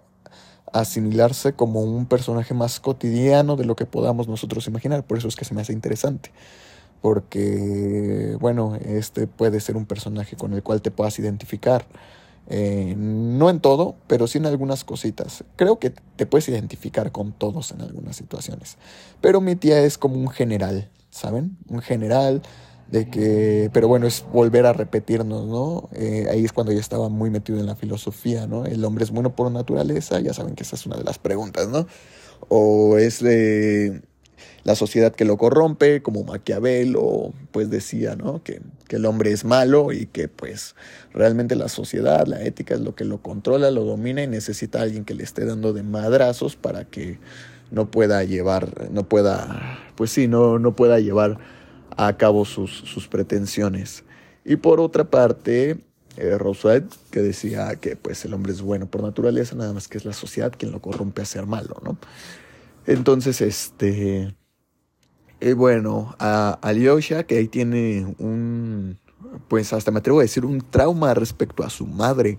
asimilarse 0.73 1.53
como 1.53 1.81
un 1.81 2.05
personaje 2.05 2.53
más 2.53 2.79
cotidiano 2.79 3.55
de 3.55 3.65
lo 3.65 3.75
que 3.75 3.85
podamos 3.85 4.27
nosotros 4.27 4.67
imaginar, 4.67 5.03
por 5.03 5.17
eso 5.17 5.27
es 5.27 5.35
que 5.35 5.45
se 5.45 5.53
me 5.53 5.61
hace 5.61 5.73
interesante. 5.73 6.31
Porque, 7.01 8.37
bueno, 8.39 8.77
este 8.85 9.25
puede 9.25 9.59
ser 9.59 9.75
un 9.75 9.85
personaje 9.85 10.35
con 10.35 10.53
el 10.53 10.61
cual 10.61 10.81
te 10.81 10.91
puedas 10.91 11.17
identificar 11.17 11.85
eh, 12.47 12.95
no 12.97 13.49
en 13.49 13.59
todo, 13.59 13.95
pero 14.07 14.27
sí 14.27 14.37
en 14.37 14.45
algunas 14.45 14.83
cositas. 14.83 15.43
Creo 15.55 15.79
que 15.79 15.91
te 16.15 16.25
puedes 16.25 16.49
identificar 16.49 17.11
con 17.11 17.31
todos 17.31 17.71
en 17.71 17.81
algunas 17.81 18.15
situaciones. 18.15 18.77
Pero 19.21 19.41
mi 19.41 19.55
tía 19.55 19.81
es 19.81 19.97
como 19.97 20.15
un 20.15 20.29
general, 20.29 20.89
¿saben? 21.11 21.57
Un 21.69 21.81
general 21.81 22.41
de 22.89 23.09
que, 23.09 23.69
pero 23.71 23.87
bueno, 23.87 24.05
es 24.05 24.25
volver 24.33 24.65
a 24.65 24.73
repetirnos, 24.73 25.47
¿no? 25.47 25.89
Eh, 25.93 26.27
ahí 26.29 26.43
es 26.43 26.51
cuando 26.51 26.73
ya 26.73 26.79
estaba 26.79 27.07
muy 27.07 27.29
metido 27.29 27.59
en 27.59 27.65
la 27.65 27.75
filosofía, 27.75 28.47
¿no? 28.47 28.65
El 28.65 28.83
hombre 28.83 29.05
es 29.05 29.11
bueno 29.11 29.33
por 29.33 29.49
naturaleza, 29.49 30.19
ya 30.19 30.33
saben 30.33 30.55
que 30.55 30.63
esa 30.63 30.75
es 30.75 30.85
una 30.85 30.97
de 30.97 31.05
las 31.05 31.17
preguntas, 31.17 31.69
¿no? 31.69 31.87
O 32.49 32.97
es 32.97 33.23
de 33.23 34.01
la 34.63 34.75
sociedad 34.75 35.13
que 35.13 35.25
lo 35.25 35.37
corrompe, 35.37 36.01
como 36.01 36.23
Maquiavelo, 36.23 37.33
pues 37.51 37.69
decía, 37.69 38.15
¿no? 38.15 38.43
Que, 38.43 38.61
que, 38.87 38.97
el 38.97 39.05
hombre 39.05 39.31
es 39.31 39.43
malo 39.45 39.91
y 39.91 40.05
que 40.05 40.27
pues 40.27 40.75
realmente 41.13 41.55
la 41.55 41.67
sociedad, 41.67 42.27
la 42.27 42.43
ética 42.43 42.75
es 42.75 42.81
lo 42.81 42.95
que 42.95 43.05
lo 43.05 43.21
controla, 43.21 43.71
lo 43.71 43.83
domina 43.83 44.23
y 44.23 44.27
necesita 44.27 44.79
a 44.79 44.83
alguien 44.83 45.05
que 45.05 45.15
le 45.15 45.23
esté 45.23 45.45
dando 45.45 45.73
de 45.73 45.83
madrazos 45.83 46.55
para 46.55 46.85
que 46.85 47.17
no 47.71 47.89
pueda 47.89 48.23
llevar, 48.23 48.91
no 48.91 49.07
pueda, 49.07 49.79
pues 49.95 50.11
sí, 50.11 50.27
no, 50.27 50.59
no 50.59 50.75
pueda 50.75 50.99
llevar 50.99 51.39
a 51.97 52.17
cabo 52.17 52.45
sus, 52.45 52.71
sus 52.71 53.07
pretensiones. 53.07 54.03
Y 54.43 54.57
por 54.57 54.79
otra 54.79 55.05
parte, 55.05 55.77
eh, 56.17 56.37
que 57.09 57.21
decía 57.21 57.75
que 57.75 57.95
pues 57.95 58.25
el 58.25 58.33
hombre 58.33 58.51
es 58.51 58.61
bueno 58.61 58.87
por 58.87 59.01
naturaleza, 59.01 59.55
nada 59.55 59.73
más 59.73 59.87
que 59.87 59.97
es 59.97 60.05
la 60.05 60.13
sociedad 60.13 60.51
quien 60.57 60.71
lo 60.71 60.81
corrompe 60.81 61.21
a 61.21 61.25
ser 61.25 61.45
malo, 61.45 61.77
¿no? 61.83 61.97
Entonces, 62.85 63.41
este, 63.41 64.35
eh, 65.41 65.53
bueno, 65.53 66.15
a 66.19 66.59
Alyosha, 66.61 67.23
que 67.23 67.37
ahí 67.37 67.47
tiene 67.47 68.15
un, 68.19 68.99
pues 69.47 69.73
hasta 69.73 69.89
me 69.89 69.97
atrevo 69.97 70.19
a 70.19 70.21
decir, 70.21 70.45
un 70.45 70.61
trauma 70.61 71.15
respecto 71.15 71.63
a 71.63 71.71
su 71.71 71.87
madre. 71.87 72.37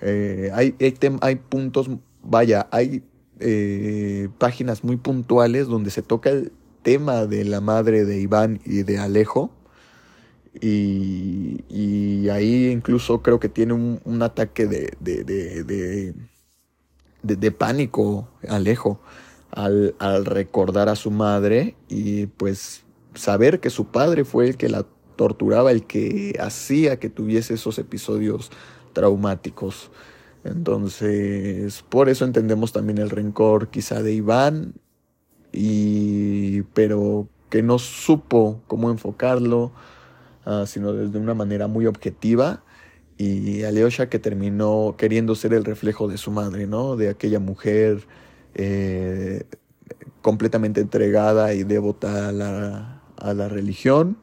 Eh, 0.00 0.50
hay, 0.54 0.74
hay, 1.20 1.36
puntos, 1.36 1.90
vaya, 2.22 2.66
hay 2.70 3.02
eh, 3.38 4.30
páginas 4.38 4.82
muy 4.82 4.96
puntuales 4.96 5.66
donde 5.66 5.90
se 5.90 6.00
toca 6.00 6.30
el 6.30 6.50
tema 6.82 7.26
de 7.26 7.44
la 7.44 7.60
madre 7.60 8.06
de 8.06 8.18
Iván 8.18 8.60
y 8.64 8.82
de 8.82 8.98
Alejo. 8.98 9.50
Y, 10.58 11.64
y 11.68 12.30
ahí 12.30 12.68
incluso 12.68 13.20
creo 13.20 13.38
que 13.38 13.50
tiene 13.50 13.74
un, 13.74 14.00
un 14.04 14.22
ataque 14.22 14.66
de, 14.66 14.94
de, 15.00 15.22
de, 15.22 16.14
de 17.22 17.50
pánico, 17.52 18.26
Alejo 18.48 19.00
al, 19.50 20.24
recordar 20.24 20.88
a 20.88 20.96
su 20.96 21.10
madre 21.10 21.74
y 21.88 22.26
pues 22.26 22.84
saber 23.14 23.60
que 23.60 23.70
su 23.70 23.86
padre 23.86 24.24
fue 24.24 24.48
el 24.48 24.56
que 24.56 24.68
la 24.68 24.86
torturaba, 25.16 25.72
el 25.72 25.84
que 25.84 26.36
hacía 26.40 26.98
que 26.98 27.08
tuviese 27.08 27.54
esos 27.54 27.78
episodios 27.78 28.50
traumáticos. 28.92 29.90
Entonces, 30.44 31.84
por 31.88 32.08
eso 32.08 32.24
entendemos 32.24 32.72
también 32.72 32.98
el 32.98 33.10
rencor 33.10 33.68
quizá 33.68 34.02
de 34.02 34.12
Iván, 34.12 34.74
y, 35.52 36.62
pero 36.74 37.28
que 37.50 37.62
no 37.62 37.78
supo 37.78 38.60
cómo 38.66 38.90
enfocarlo, 38.90 39.72
ah, 40.44 40.64
sino 40.66 40.92
desde 40.92 41.18
una 41.18 41.34
manera 41.34 41.66
muy 41.66 41.86
objetiva. 41.86 42.62
Y 43.16 43.64
Aleosha 43.64 44.08
que 44.08 44.20
terminó 44.20 44.94
queriendo 44.96 45.34
ser 45.34 45.52
el 45.52 45.64
reflejo 45.64 46.06
de 46.06 46.18
su 46.18 46.30
madre, 46.30 46.68
¿no? 46.68 46.94
De 46.94 47.08
aquella 47.08 47.40
mujer 47.40 48.06
eh, 48.58 49.44
completamente 50.20 50.80
entregada 50.80 51.54
y 51.54 51.62
devota 51.62 52.28
a 52.28 52.32
la, 52.32 53.00
a 53.16 53.32
la, 53.32 53.48
religión 53.48 54.18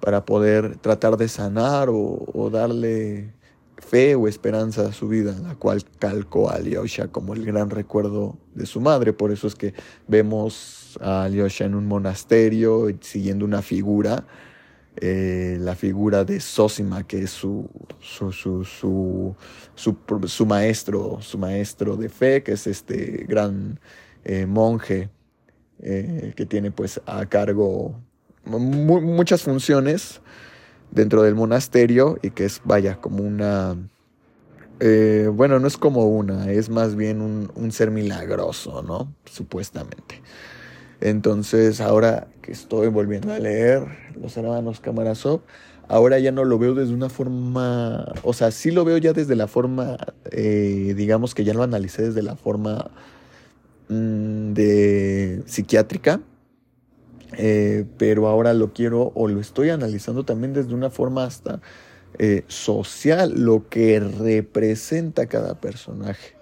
para 0.00 0.24
poder 0.24 0.78
tratar 0.78 1.18
de 1.18 1.28
sanar 1.28 1.88
o, 1.90 2.48
darle 2.50 3.34
fe 3.76 4.14
o 4.14 4.26
esperanza 4.26 4.86
a 4.86 4.92
su 4.92 5.06
vida, 5.06 5.36
la 5.42 5.54
cual 5.54 5.84
calcó 5.98 6.48
a 6.48 6.54
Alyosha 6.54 7.08
como 7.08 7.34
el 7.34 7.44
gran 7.44 7.68
recuerdo 7.68 8.38
de 8.54 8.64
su 8.64 8.80
madre. 8.80 9.12
Por 9.12 9.32
eso 9.32 9.46
es 9.46 9.54
que 9.54 9.74
vemos 10.06 10.98
a 11.02 11.24
Alyosha 11.24 11.66
en 11.66 11.74
un 11.74 11.86
monasterio 11.86 12.88
siguiendo 13.02 13.44
una 13.44 13.60
figura, 13.60 14.24
eh, 15.00 15.56
la 15.60 15.74
figura 15.74 16.24
de 16.24 16.40
Sosima, 16.40 17.06
que 17.06 17.22
es 17.22 17.30
su, 17.30 17.68
su, 18.00 18.32
su, 18.32 18.64
su, 19.74 20.46
maestro, 20.46 21.18
su 21.20 21.38
maestro 21.38 21.96
de 21.96 22.08
fe, 22.08 22.42
que 22.42 22.52
es 22.52 22.66
este 22.66 23.24
gran 23.28 23.78
eh, 24.24 24.46
monje 24.46 25.10
eh, 25.80 26.32
que 26.34 26.46
tiene 26.46 26.72
pues 26.72 27.00
a 27.06 27.26
cargo 27.26 27.94
muchas 28.44 29.42
funciones 29.42 30.20
dentro 30.90 31.22
del 31.22 31.34
monasterio 31.34 32.18
y 32.22 32.30
que 32.30 32.46
es, 32.46 32.60
vaya, 32.64 33.00
como 33.00 33.22
una... 33.22 33.76
Bueno, 34.80 35.58
no 35.58 35.66
es 35.66 35.76
como 35.76 36.06
una, 36.06 36.52
es 36.52 36.70
más 36.70 36.94
bien 36.94 37.20
un, 37.20 37.50
un 37.56 37.72
ser 37.72 37.90
milagroso, 37.90 38.82
¿no? 38.82 39.12
Supuestamente. 39.24 40.22
Entonces, 41.00 41.80
ahora 41.80 42.28
que 42.42 42.52
estoy 42.52 42.88
volviendo 42.88 43.32
a 43.32 43.38
leer 43.38 43.82
Los 44.20 44.36
Hermanos 44.36 44.80
Kamarasov, 44.80 45.42
ahora 45.86 46.18
ya 46.18 46.32
no 46.32 46.44
lo 46.44 46.58
veo 46.58 46.74
desde 46.74 46.92
una 46.92 47.08
forma, 47.08 48.06
o 48.22 48.32
sea, 48.32 48.50
sí 48.50 48.70
lo 48.70 48.84
veo 48.84 48.98
ya 48.98 49.12
desde 49.12 49.36
la 49.36 49.46
forma, 49.46 49.96
eh, 50.30 50.94
digamos 50.96 51.34
que 51.34 51.44
ya 51.44 51.54
lo 51.54 51.62
analicé 51.62 52.02
desde 52.02 52.22
la 52.22 52.36
forma 52.36 52.90
mm, 53.88 54.52
de 54.52 55.42
psiquiátrica, 55.46 56.20
eh, 57.36 57.84
pero 57.96 58.26
ahora 58.26 58.52
lo 58.54 58.72
quiero 58.72 59.12
o 59.14 59.28
lo 59.28 59.40
estoy 59.40 59.70
analizando 59.70 60.24
también 60.24 60.52
desde 60.52 60.74
una 60.74 60.90
forma 60.90 61.24
hasta 61.24 61.60
eh, 62.18 62.44
social, 62.48 63.34
lo 63.36 63.68
que 63.68 64.00
representa 64.00 65.26
cada 65.26 65.60
personaje. 65.60 66.37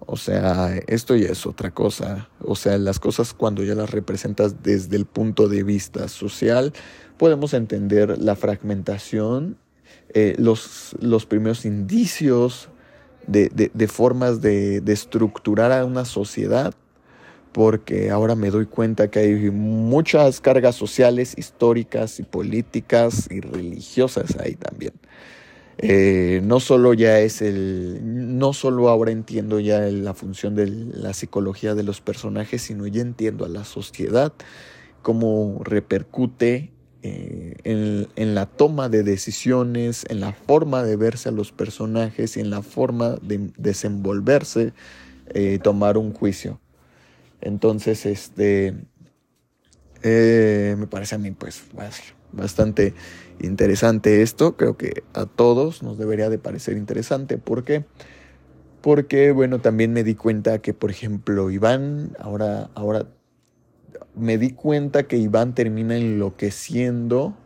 O 0.00 0.16
sea, 0.16 0.76
esto 0.86 1.16
ya 1.16 1.28
es 1.28 1.46
otra 1.46 1.72
cosa. 1.72 2.28
O 2.40 2.54
sea, 2.54 2.78
las 2.78 2.98
cosas 2.98 3.34
cuando 3.34 3.64
ya 3.64 3.74
las 3.74 3.90
representas 3.90 4.62
desde 4.62 4.96
el 4.96 5.06
punto 5.06 5.48
de 5.48 5.62
vista 5.62 6.08
social, 6.08 6.72
podemos 7.16 7.54
entender 7.54 8.18
la 8.18 8.36
fragmentación 8.36 9.56
eh, 10.14 10.34
los, 10.38 10.96
los 11.00 11.26
primeros 11.26 11.64
indicios 11.64 12.68
de, 13.26 13.48
de, 13.48 13.88
formas 13.88 14.40
de, 14.40 14.80
de, 14.80 14.92
estructurar 14.92 15.72
a 15.72 15.84
una 15.84 16.04
sociedad, 16.04 16.74
porque 17.52 18.10
ahora 18.10 18.36
me 18.36 18.50
doy 18.50 18.66
cuenta 18.66 19.10
que 19.10 19.18
hay 19.18 19.50
muchas 19.50 20.40
cargas 20.40 20.76
sociales, 20.76 21.34
históricas 21.36 22.20
y 22.20 22.22
políticas 22.22 23.28
y 23.30 23.40
religiosas 23.40 24.36
ahí 24.38 24.54
también. 24.54 24.92
Eh, 25.78 26.40
no 26.42 26.58
solo 26.58 26.94
ya 26.94 27.20
es 27.20 27.42
el, 27.42 28.00
no 28.38 28.54
solo 28.54 28.88
ahora 28.88 29.10
entiendo 29.10 29.60
ya 29.60 29.80
la 29.80 30.14
función 30.14 30.54
de 30.54 30.66
la 30.68 31.12
psicología 31.12 31.74
de 31.74 31.82
los 31.82 32.00
personajes, 32.00 32.62
sino 32.62 32.86
ya 32.86 33.02
entiendo 33.02 33.44
a 33.44 33.48
la 33.48 33.64
sociedad, 33.64 34.32
cómo 35.02 35.60
repercute 35.62 36.72
eh, 37.02 37.56
en, 37.64 38.34
la 38.34 38.46
toma 38.46 38.88
de 38.88 39.02
decisiones, 39.02 40.06
en 40.08 40.20
la 40.20 40.32
forma 40.32 40.82
de 40.82 40.96
verse 40.96 41.28
a 41.28 41.32
los 41.32 41.52
personajes 41.52 42.36
y 42.36 42.40
en 42.40 42.50
la 42.50 42.62
forma 42.62 43.16
de 43.22 43.50
desenvolverse, 43.58 44.72
eh, 45.28 45.58
tomar 45.62 45.98
un 45.98 46.12
juicio. 46.14 46.58
Entonces, 47.42 48.06
este, 48.06 48.74
me 50.02 50.86
parece 50.86 51.16
a 51.16 51.18
mí 51.18 51.32
pues 51.32 51.62
bastante 52.36 52.94
interesante 53.40 54.22
esto. 54.22 54.56
Creo 54.56 54.76
que 54.76 55.02
a 55.14 55.26
todos 55.26 55.82
nos 55.82 55.98
debería 55.98 56.30
de 56.30 56.38
parecer 56.38 56.76
interesante. 56.76 57.38
¿Por 57.38 57.64
qué? 57.64 57.84
Porque, 58.80 59.32
bueno, 59.32 59.60
también 59.60 59.92
me 59.92 60.04
di 60.04 60.14
cuenta 60.14 60.60
que, 60.60 60.72
por 60.72 60.90
ejemplo, 60.90 61.50
Iván, 61.50 62.16
ahora, 62.20 62.70
ahora 62.74 63.06
me 64.14 64.38
di 64.38 64.50
cuenta 64.50 65.04
que 65.04 65.16
Iván 65.16 65.54
termina 65.54 65.96
enloqueciendo, 65.96 67.36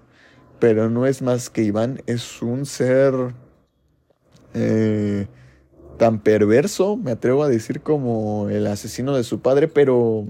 pero 0.59 0.91
no 0.91 1.07
es 1.07 1.23
más 1.23 1.51
que 1.51 1.63
Iván, 1.63 2.03
es 2.07 2.43
un 2.43 2.67
ser 2.67 3.15
eh, 4.55 5.27
tan 5.99 6.21
perverso, 6.21 6.97
me 6.97 7.11
atrevo 7.11 7.43
a 7.43 7.49
decir 7.49 7.81
como 7.81 8.49
el 8.49 8.67
asesino 8.67 9.17
de 9.17 9.25
su 9.25 9.41
padre, 9.41 9.69
pero 9.69 10.27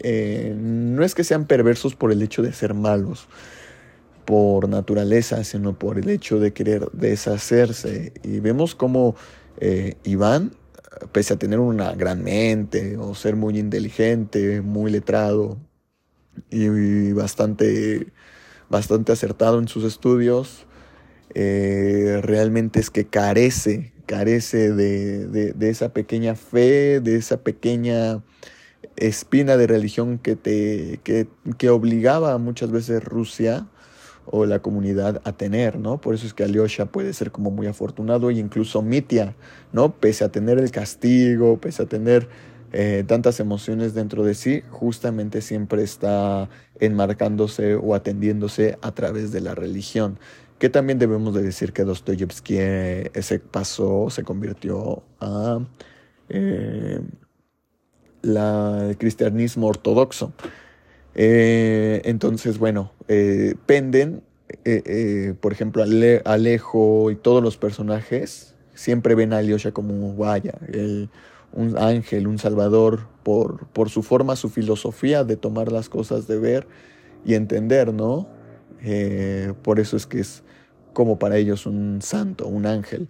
eh, 0.00 0.54
no 0.56 1.04
es 1.04 1.14
que 1.14 1.24
sean 1.24 1.46
perversos 1.46 1.94
por 1.94 2.10
el 2.12 2.22
hecho 2.22 2.42
de 2.42 2.52
ser 2.52 2.74
malos, 2.74 3.28
por 4.24 4.68
naturaleza, 4.68 5.44
sino 5.44 5.78
por 5.78 5.98
el 5.98 6.08
hecho 6.08 6.38
de 6.38 6.52
querer 6.52 6.90
deshacerse. 6.92 8.12
Y 8.22 8.40
vemos 8.40 8.74
como 8.74 9.14
eh, 9.58 9.96
Iván, 10.04 10.52
pese 11.12 11.34
a 11.34 11.38
tener 11.38 11.58
una 11.58 11.92
gran 11.92 12.22
mente 12.22 12.96
o 12.96 13.14
ser 13.14 13.36
muy 13.36 13.58
inteligente, 13.58 14.60
muy 14.60 14.90
letrado 14.90 15.58
y 16.50 17.12
bastante, 17.12 18.12
bastante 18.68 19.12
acertado 19.12 19.58
en 19.58 19.68
sus 19.68 19.84
estudios, 19.84 20.66
eh, 21.34 22.20
realmente 22.22 22.80
es 22.80 22.90
que 22.90 23.06
carece, 23.06 23.92
carece 24.06 24.72
de, 24.72 25.26
de, 25.26 25.70
esa 25.70 25.92
pequeña 25.92 26.34
fe, 26.34 27.00
de 27.00 27.16
esa 27.16 27.38
pequeña 27.38 28.22
espina 28.96 29.56
de 29.56 29.66
religión 29.66 30.18
que, 30.18 30.36
te, 30.36 31.00
que, 31.04 31.28
que 31.58 31.70
obligaba 31.70 32.36
muchas 32.38 32.70
veces 32.70 33.02
Rusia 33.02 33.66
o 34.26 34.46
la 34.46 34.60
comunidad 34.60 35.20
a 35.24 35.32
tener, 35.32 35.78
¿no? 35.78 36.00
Por 36.00 36.14
eso 36.14 36.26
es 36.26 36.34
que 36.34 36.44
Alyosha 36.44 36.86
puede 36.86 37.12
ser 37.12 37.30
como 37.30 37.50
muy 37.50 37.66
afortunado 37.66 38.30
e 38.30 38.34
incluso 38.34 38.82
Mitya, 38.82 39.34
¿no? 39.72 39.92
Pese 39.92 40.24
a 40.24 40.30
tener 40.30 40.58
el 40.58 40.70
castigo, 40.70 41.58
pese 41.58 41.82
a 41.82 41.86
tener 41.86 42.28
eh, 42.72 43.04
tantas 43.06 43.38
emociones 43.38 43.92
dentro 43.92 44.24
de 44.24 44.34
sí, 44.34 44.62
justamente 44.70 45.42
siempre 45.42 45.82
está 45.82 46.48
enmarcándose 46.80 47.74
o 47.74 47.94
atendiéndose 47.94 48.78
a 48.80 48.92
través 48.92 49.30
de 49.30 49.40
la 49.40 49.54
religión. 49.54 50.18
Que 50.58 50.70
también 50.70 50.98
debemos 50.98 51.34
de 51.34 51.42
decir 51.42 51.72
que 51.72 51.84
Dostoyevsky 51.84 52.54
eh, 52.58 53.10
se 53.20 53.40
pasó, 53.40 54.08
se 54.08 54.22
convirtió 54.22 55.02
a 55.20 55.58
eh, 56.28 57.00
la, 58.22 58.86
el 58.88 58.96
cristianismo 58.96 59.66
ortodoxo. 59.66 60.32
Eh, 61.14 62.02
entonces, 62.04 62.58
bueno, 62.58 62.92
eh, 63.08 63.54
penden, 63.66 64.22
eh, 64.64 65.34
por 65.40 65.52
ejemplo, 65.52 65.82
Alejo 66.24 67.10
y 67.10 67.16
todos 67.16 67.42
los 67.42 67.56
personajes 67.56 68.54
siempre 68.74 69.14
ven 69.14 69.32
a 69.32 69.38
Alyosha 69.38 69.72
como 69.72 70.14
vaya, 70.16 70.54
un 71.52 71.76
ángel, 71.78 72.26
un 72.26 72.38
salvador, 72.38 73.06
por, 73.22 73.66
por 73.68 73.90
su 73.90 74.02
forma, 74.02 74.36
su 74.36 74.48
filosofía 74.48 75.24
de 75.24 75.36
tomar 75.36 75.70
las 75.70 75.88
cosas, 75.88 76.26
de 76.26 76.38
ver 76.38 76.66
y 77.24 77.34
entender, 77.34 77.92
¿no? 77.92 78.28
por 79.62 79.78
eso 79.78 79.96
es 79.96 80.06
que 80.06 80.18
es 80.18 80.42
como 80.92 81.16
para 81.18 81.36
ellos 81.36 81.66
un 81.66 82.02
santo, 82.02 82.48
un 82.48 82.66
ángel. 82.66 83.08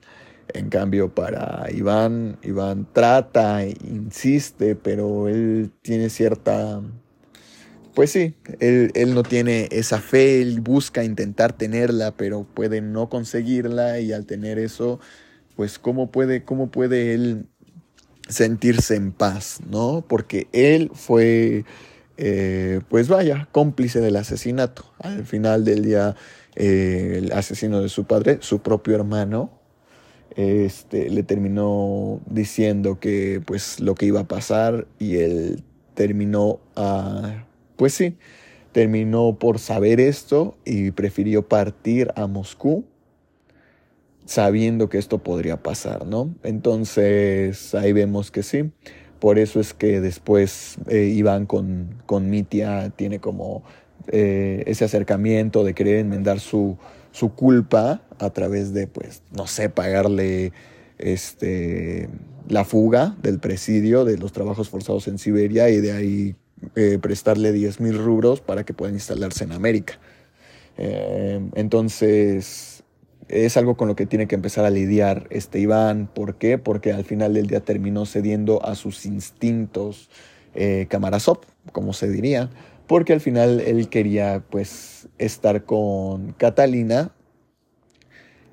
En 0.48 0.68
cambio, 0.68 1.14
para 1.14 1.66
Iván, 1.72 2.36
Iván 2.42 2.86
trata, 2.92 3.64
insiste, 3.64 4.76
pero 4.76 5.28
él 5.28 5.70
tiene 5.80 6.10
cierta 6.10 6.82
pues 7.94 8.10
sí, 8.10 8.34
él, 8.60 9.14
no 9.14 9.22
tiene 9.22 9.68
esa 9.70 10.00
fe, 10.00 10.40
él 10.40 10.60
busca 10.60 11.04
intentar 11.04 11.52
tenerla, 11.52 12.16
pero 12.16 12.44
puede 12.44 12.80
no 12.80 13.08
conseguirla 13.08 14.00
y 14.00 14.12
al 14.12 14.24
tener 14.24 14.58
eso, 14.58 14.98
pues 15.56 15.78
cómo 15.78 16.10
puede, 16.10 16.44
cómo 16.44 16.70
puede 16.70 17.12
él 17.12 17.46
sentirse 18.28 18.94
en 18.94 19.12
paz, 19.12 19.60
¿no? 19.68 20.04
Porque 20.08 20.48
él 20.52 20.90
fue, 20.94 21.64
eh, 22.16 22.80
pues 22.88 23.08
vaya, 23.08 23.48
cómplice 23.52 24.00
del 24.00 24.16
asesinato. 24.16 24.84
Al 24.98 25.26
final 25.26 25.64
del 25.64 25.84
día, 25.84 26.16
eh, 26.56 27.16
el 27.18 27.32
asesino 27.32 27.82
de 27.82 27.90
su 27.90 28.06
padre, 28.06 28.38
su 28.40 28.60
propio 28.62 28.94
hermano, 28.94 29.50
este, 30.34 31.10
le 31.10 31.22
terminó 31.24 32.20
diciendo 32.24 32.98
que 32.98 33.42
pues 33.44 33.80
lo 33.80 33.94
que 33.94 34.06
iba 34.06 34.20
a 34.20 34.28
pasar 34.28 34.86
y 34.98 35.16
él 35.16 35.62
terminó 35.94 36.60
a 36.74 37.44
pues 37.82 37.94
sí, 37.94 38.14
terminó 38.70 39.40
por 39.40 39.58
saber 39.58 39.98
esto 39.98 40.56
y 40.64 40.92
prefirió 40.92 41.48
partir 41.48 42.12
a 42.14 42.28
Moscú 42.28 42.84
sabiendo 44.24 44.88
que 44.88 44.98
esto 44.98 45.18
podría 45.18 45.64
pasar, 45.64 46.06
¿no? 46.06 46.32
Entonces 46.44 47.74
ahí 47.74 47.92
vemos 47.92 48.30
que 48.30 48.44
sí. 48.44 48.70
Por 49.18 49.40
eso 49.40 49.58
es 49.58 49.74
que 49.74 50.00
después 50.00 50.76
eh, 50.86 51.06
Iván 51.06 51.46
con, 51.46 52.00
con 52.06 52.30
Mitia 52.30 52.90
tiene 52.90 53.18
como 53.18 53.64
eh, 54.12 54.62
ese 54.68 54.84
acercamiento 54.84 55.64
de 55.64 55.74
querer 55.74 55.96
enmendar 55.96 56.38
su, 56.38 56.78
su 57.10 57.34
culpa 57.34 58.02
a 58.20 58.30
través 58.30 58.72
de, 58.72 58.86
pues, 58.86 59.24
no 59.36 59.48
sé, 59.48 59.70
pagarle 59.70 60.52
este, 60.98 62.08
la 62.48 62.64
fuga 62.64 63.16
del 63.20 63.40
presidio 63.40 64.04
de 64.04 64.18
los 64.18 64.30
trabajos 64.30 64.68
forzados 64.68 65.08
en 65.08 65.18
Siberia 65.18 65.68
y 65.68 65.80
de 65.80 65.90
ahí 65.90 66.36
eh, 66.76 66.98
prestarle 67.00 67.52
10 67.52 67.80
mil 67.80 67.98
rubros 67.98 68.40
para 68.40 68.64
que 68.64 68.74
puedan 68.74 68.94
instalarse 68.94 69.44
en 69.44 69.52
América. 69.52 69.98
Eh, 70.78 71.40
entonces, 71.54 72.82
es 73.28 73.56
algo 73.56 73.76
con 73.76 73.88
lo 73.88 73.96
que 73.96 74.06
tiene 74.06 74.26
que 74.26 74.34
empezar 74.34 74.64
a 74.64 74.70
lidiar 74.70 75.26
este 75.30 75.58
Iván. 75.58 76.08
¿Por 76.12 76.36
qué? 76.36 76.58
Porque 76.58 76.92
al 76.92 77.04
final 77.04 77.34
del 77.34 77.46
día 77.46 77.60
terminó 77.60 78.06
cediendo 78.06 78.64
a 78.64 78.74
sus 78.74 79.06
instintos 79.06 80.10
eh, 80.54 80.86
como 81.72 81.92
se 81.92 82.08
diría, 82.08 82.50
porque 82.86 83.12
al 83.14 83.20
final 83.20 83.60
él 83.60 83.88
quería 83.88 84.42
pues 84.50 85.08
estar 85.18 85.64
con 85.64 86.32
Catalina, 86.32 87.12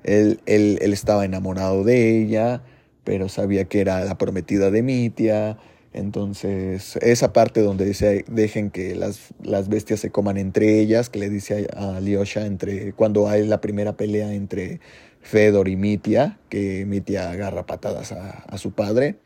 él, 0.02 0.40
él, 0.46 0.78
él 0.80 0.92
estaba 0.94 1.26
enamorado 1.26 1.84
de 1.84 2.22
ella, 2.22 2.62
pero 3.04 3.28
sabía 3.28 3.66
que 3.66 3.80
era 3.80 4.02
la 4.04 4.16
prometida 4.16 4.70
de 4.70 4.82
Mitia, 4.82 5.58
entonces, 5.92 6.96
esa 7.02 7.32
parte 7.32 7.62
donde 7.62 7.84
dice, 7.84 8.24
dejen 8.28 8.70
que 8.70 8.94
las, 8.94 9.34
las 9.42 9.68
bestias 9.68 9.98
se 9.98 10.10
coman 10.10 10.36
entre 10.36 10.78
ellas, 10.78 11.10
que 11.10 11.18
le 11.18 11.28
dice 11.28 11.66
a, 11.76 11.96
Alyosha 11.96 12.46
entre, 12.46 12.92
cuando 12.92 13.28
hay 13.28 13.44
la 13.46 13.60
primera 13.60 13.96
pelea 13.96 14.32
entre 14.32 14.80
Fedor 15.20 15.68
y 15.68 15.76
Mitia, 15.76 16.38
que 16.48 16.86
Mitia 16.86 17.30
agarra 17.30 17.66
patadas 17.66 18.12
a, 18.12 18.56
su 18.56 18.72
padre. 18.72 19.16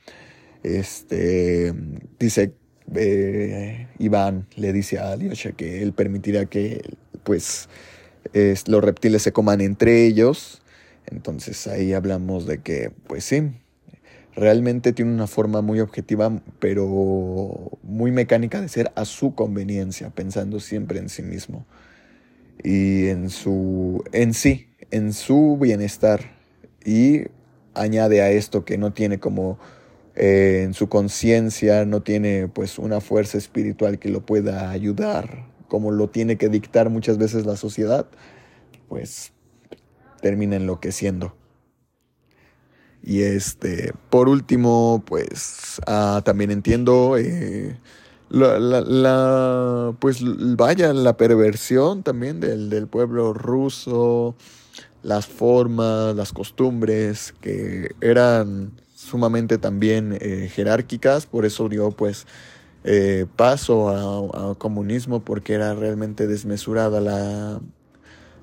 Este, 0.62 1.74
dice, 2.18 2.55
eh, 2.94 3.87
Iván 3.98 4.46
le 4.57 4.72
dice 4.72 4.98
a 4.98 5.12
Alyosha 5.12 5.53
que 5.53 5.83
él 5.83 5.92
permitirá 5.92 6.46
que, 6.46 6.81
pues, 7.24 7.68
los 8.66 8.83
reptiles 8.83 9.22
se 9.22 9.33
coman 9.33 9.61
entre 9.61 10.07
ellos. 10.07 10.62
Entonces 11.07 11.66
ahí 11.66 11.92
hablamos 11.92 12.46
de 12.46 12.62
que, 12.62 12.90
pues 13.07 13.24
sí, 13.24 13.53
realmente 14.37 14.92
tiene 14.92 15.12
una 15.12 15.27
forma 15.27 15.62
muy 15.62 15.81
objetiva, 15.81 16.40
pero 16.59 17.79
muy 17.83 18.12
mecánica 18.12 18.61
de 18.61 18.68
ser 18.68 18.92
a 18.97 19.05
su 19.05 19.35
conveniencia, 19.35 20.11
pensando 20.11 20.61
siempre 20.61 20.99
en 20.99 21.09
sí 21.09 21.23
mismo 21.23 21.66
y 22.62 23.09
en 23.09 23.31
su 23.31 24.05
en 24.12 24.35
sí, 24.35 24.68
en 24.90 25.12
su 25.12 25.59
bienestar 25.61 26.33
y 26.85 27.23
añade 27.75 28.23
a 28.23 28.31
esto 28.31 28.64
que 28.64 28.79
no 28.79 28.92
tiene 28.92 29.18
como 29.18 29.59
eh, 30.14 30.62
en 30.64 30.75
su 30.75 30.88
conciencia 30.88 31.85
no 31.85 32.03
tiene 32.03 32.49
pues 32.49 32.79
una 32.79 33.01
fuerza 33.01 33.38
espiritual 33.38 33.99
que 33.99 34.09
lo 34.11 34.25
pueda 34.25 34.70
ayudar 34.70 35.55
como 35.75 35.90
lo 35.90 36.09
tiene 36.09 36.37
que 36.37 36.49
dictar 36.49 36.90
muchas 36.90 37.18
veces 37.18 37.47
la 37.47 37.57
sociedad, 37.57 38.07
pues 38.88 39.33
termina 40.20 40.55
enloqueciendo. 40.55 41.35
Y 43.07 43.21
este, 43.23 43.93
por 44.09 44.31
último, 44.31 45.03
pues 45.07 45.79
ah, 45.87 46.23
también 46.25 46.51
entiendo 46.51 47.19
eh, 47.19 47.79
la, 48.31 49.95
pues 49.99 50.21
vaya, 50.57 50.95
la 50.95 51.14
perversión 51.19 52.03
también 52.03 52.40
del, 52.40 52.71
del, 52.71 52.87
pueblo 52.87 53.35
ruso, 53.35 54.35
las 55.03 55.27
formas, 55.27 56.17
las 56.17 56.33
costumbres 56.33 57.35
que 57.43 57.95
eran 58.01 58.73
sumamente 58.95 59.59
también 59.59 60.17
eh, 60.19 60.51
jerárquicas, 60.51 61.27
por 61.27 61.45
eso 61.45 61.69
dio 61.69 61.90
pues 61.90 62.27
eh, 62.85 63.27
paso 63.37 63.90
al 64.35 64.57
comunismo 64.57 65.21
porque 65.21 65.53
era 65.53 65.75
realmente 65.75 66.27
desmesurada 66.27 67.03
la, 67.03 67.61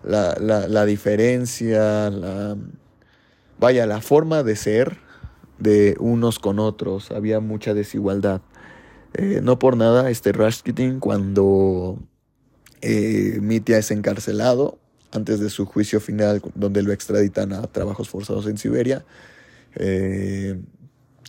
la, 0.03 0.35
la, 0.39 0.67
la 0.67 0.85
diferencia, 0.85 2.11
la 2.11 2.55
vaya, 3.61 3.85
la 3.85 4.01
forma 4.01 4.43
de 4.43 4.57
ser 4.57 4.97
de 5.59 5.95
unos 5.99 6.39
con 6.39 6.59
otros, 6.59 7.11
había 7.11 7.39
mucha 7.39 7.73
desigualdad. 7.73 8.41
Eh, 9.13 9.39
no 9.43 9.59
por 9.59 9.77
nada, 9.77 10.09
este 10.09 10.31
Rasputin, 10.31 10.99
cuando 10.99 11.99
eh, 12.81 13.37
Mitya 13.39 13.77
es 13.77 13.91
encarcelado, 13.91 14.79
antes 15.11 15.39
de 15.39 15.49
su 15.49 15.65
juicio 15.65 15.99
final, 15.99 16.41
donde 16.55 16.81
lo 16.81 16.91
extraditan 16.91 17.53
a 17.53 17.61
trabajos 17.67 18.09
forzados 18.09 18.47
en 18.47 18.57
Siberia, 18.57 19.05
eh, 19.75 20.59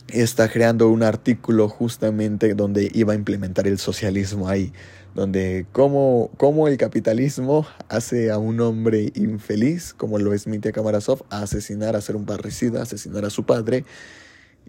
está 0.07 0.49
creando 0.49 0.89
un 0.89 1.03
artículo 1.03 1.69
justamente 1.69 2.55
donde 2.55 2.89
iba 2.95 3.13
a 3.13 3.15
implementar 3.15 3.67
el 3.67 3.77
socialismo 3.77 4.49
ahí 4.49 4.73
donde 5.15 5.65
cómo, 5.71 6.31
cómo, 6.37 6.67
el 6.67 6.77
capitalismo 6.77 7.67
hace 7.89 8.31
a 8.31 8.37
un 8.37 8.59
hombre 8.61 9.11
infeliz, 9.15 9.93
como 9.93 10.19
lo 10.19 10.33
es 10.33 10.47
Mitya 10.47 10.71
Kamarasov, 10.71 11.23
a 11.29 11.43
asesinar, 11.43 11.95
a 11.95 12.01
ser 12.01 12.15
un 12.15 12.25
parricida, 12.25 12.79
a 12.79 12.83
asesinar 12.83 13.25
a 13.25 13.29
su 13.29 13.45
padre. 13.45 13.85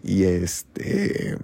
Y 0.03 0.23
este. 0.23 1.37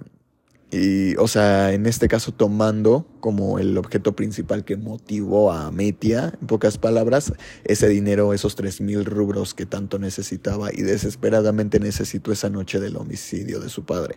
Y, 0.70 1.16
o 1.16 1.28
sea, 1.28 1.74
en 1.74 1.84
este 1.84 2.08
caso 2.08 2.32
tomando 2.32 3.06
como 3.20 3.58
el 3.58 3.76
objeto 3.76 4.16
principal 4.16 4.64
que 4.64 4.78
motivó 4.78 5.52
a 5.52 5.70
Mitya, 5.70 6.32
en 6.40 6.46
pocas 6.46 6.78
palabras, 6.78 7.34
ese 7.64 7.88
dinero, 7.88 8.32
esos 8.32 8.56
tres 8.56 8.80
mil 8.80 9.04
rubros 9.04 9.52
que 9.52 9.66
tanto 9.66 9.98
necesitaba 9.98 10.72
y 10.72 10.80
desesperadamente 10.80 11.78
necesitó 11.78 12.32
esa 12.32 12.48
noche 12.48 12.80
del 12.80 12.96
homicidio 12.96 13.60
de 13.60 13.68
su 13.68 13.84
padre, 13.84 14.16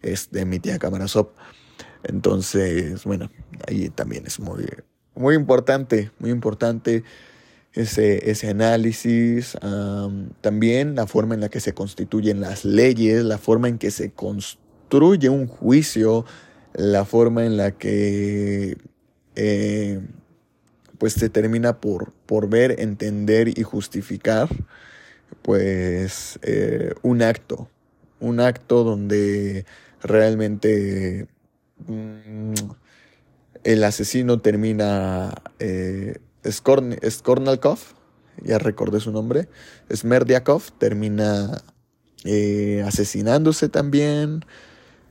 este 0.00 0.46
Mitya 0.46 0.78
Kamarasov. 0.78 1.32
Entonces, 2.04 3.04
bueno, 3.04 3.30
ahí 3.68 3.90
también 3.90 4.26
es 4.26 4.40
muy, 4.40 4.66
muy 5.14 5.34
importante, 5.34 6.10
muy 6.18 6.30
importante 6.30 7.04
ese, 7.72 8.30
ese 8.30 8.48
análisis, 8.48 9.56
también 10.40 10.94
la 10.94 11.06
forma 11.06 11.34
en 11.34 11.40
la 11.40 11.48
que 11.48 11.60
se 11.60 11.74
constituyen 11.74 12.40
las 12.40 12.64
leyes, 12.64 13.24
la 13.24 13.38
forma 13.38 13.68
en 13.68 13.78
que 13.78 13.90
se 13.90 14.10
construye 14.10 15.28
un 15.28 15.46
juicio, 15.46 16.24
la 16.72 17.04
forma 17.04 17.44
en 17.44 17.56
la 17.56 17.72
que 17.72 18.76
eh, 19.36 20.00
pues 20.98 21.14
se 21.14 21.28
termina 21.28 21.80
por, 21.80 22.12
por 22.26 22.48
ver, 22.48 22.80
entender 22.80 23.58
y 23.58 23.62
justificar 23.62 24.48
pues 25.42 26.38
eh, 26.42 26.92
un 27.02 27.22
acto, 27.22 27.68
un 28.18 28.40
acto 28.40 28.84
donde 28.84 29.64
realmente 30.02 31.28
Mm, 31.86 32.54
el 33.64 33.84
asesino 33.84 34.40
termina 34.40 35.34
eh, 35.58 36.18
Skornalkov, 36.48 37.78
ya 38.42 38.58
recordé 38.58 39.00
su 39.00 39.12
nombre, 39.12 39.48
Smerdiakov, 39.92 40.70
termina 40.78 41.62
eh, 42.24 42.82
asesinándose 42.86 43.68
también. 43.68 44.44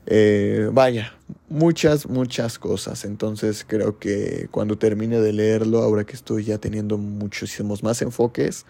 Eh, 0.05 0.69
vaya, 0.73 1.13
muchas, 1.49 2.07
muchas 2.07 2.57
cosas. 2.57 3.05
Entonces 3.05 3.63
creo 3.67 3.99
que 3.99 4.47
cuando 4.51 4.77
termine 4.77 5.19
de 5.19 5.33
leerlo, 5.33 5.79
ahora 5.79 6.03
que 6.03 6.13
estoy 6.13 6.45
ya 6.45 6.57
teniendo 6.57 6.97
muchísimos 6.97 7.83
más 7.83 8.01
enfoques, 8.01 8.65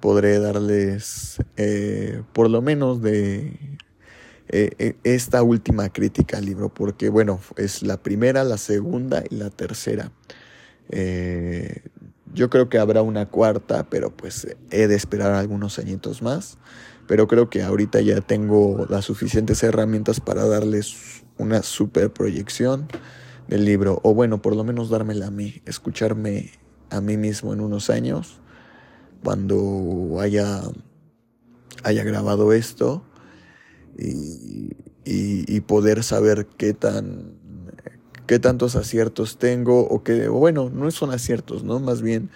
podré 0.00 0.38
darles 0.38 1.38
eh, 1.56 2.22
por 2.32 2.50
lo 2.50 2.62
menos 2.62 3.02
de 3.02 3.78
eh, 4.48 4.70
eh, 4.78 4.96
esta 5.02 5.42
última 5.42 5.88
crítica 5.88 6.38
al 6.38 6.44
libro, 6.44 6.68
porque 6.72 7.08
bueno, 7.08 7.40
es 7.56 7.82
la 7.82 7.96
primera, 8.02 8.44
la 8.44 8.58
segunda 8.58 9.24
y 9.28 9.34
la 9.34 9.50
tercera. 9.50 10.12
Eh, 10.90 11.82
yo 12.32 12.48
creo 12.48 12.68
que 12.68 12.78
habrá 12.78 13.02
una 13.02 13.26
cuarta, 13.26 13.88
pero 13.90 14.10
pues 14.10 14.46
he 14.70 14.86
de 14.86 14.94
esperar 14.94 15.32
algunos 15.32 15.78
añitos 15.78 16.22
más. 16.22 16.58
Pero 17.08 17.28
creo 17.28 17.50
que 17.50 17.62
ahorita 17.62 18.00
ya 18.00 18.20
tengo 18.20 18.86
las 18.88 19.04
suficientes 19.04 19.62
herramientas 19.62 20.20
para 20.20 20.44
darles 20.44 21.22
una 21.38 21.62
super 21.62 22.12
proyección 22.12 22.88
del 23.48 23.64
libro. 23.64 24.00
O 24.02 24.12
bueno, 24.14 24.42
por 24.42 24.56
lo 24.56 24.64
menos 24.64 24.90
dármela 24.90 25.28
a 25.28 25.30
mí, 25.30 25.62
escucharme 25.66 26.50
a 26.90 27.00
mí 27.00 27.16
mismo 27.16 27.52
en 27.52 27.60
unos 27.60 27.90
años, 27.90 28.40
cuando 29.22 30.18
haya, 30.20 30.62
haya 31.84 32.04
grabado 32.04 32.52
esto 32.52 33.04
y, 33.98 35.60
poder 35.66 36.04
saber 36.04 36.46
qué 36.46 36.74
tan 36.74 37.34
qué 38.26 38.38
tantos 38.38 38.76
aciertos 38.76 39.38
tengo 39.38 39.80
o 39.80 40.02
qué, 40.02 40.28
bueno, 40.28 40.68
no 40.70 40.90
son 40.90 41.12
aciertos, 41.12 41.62
¿no? 41.62 41.78
Más 41.78 42.02
bien, 42.02 42.30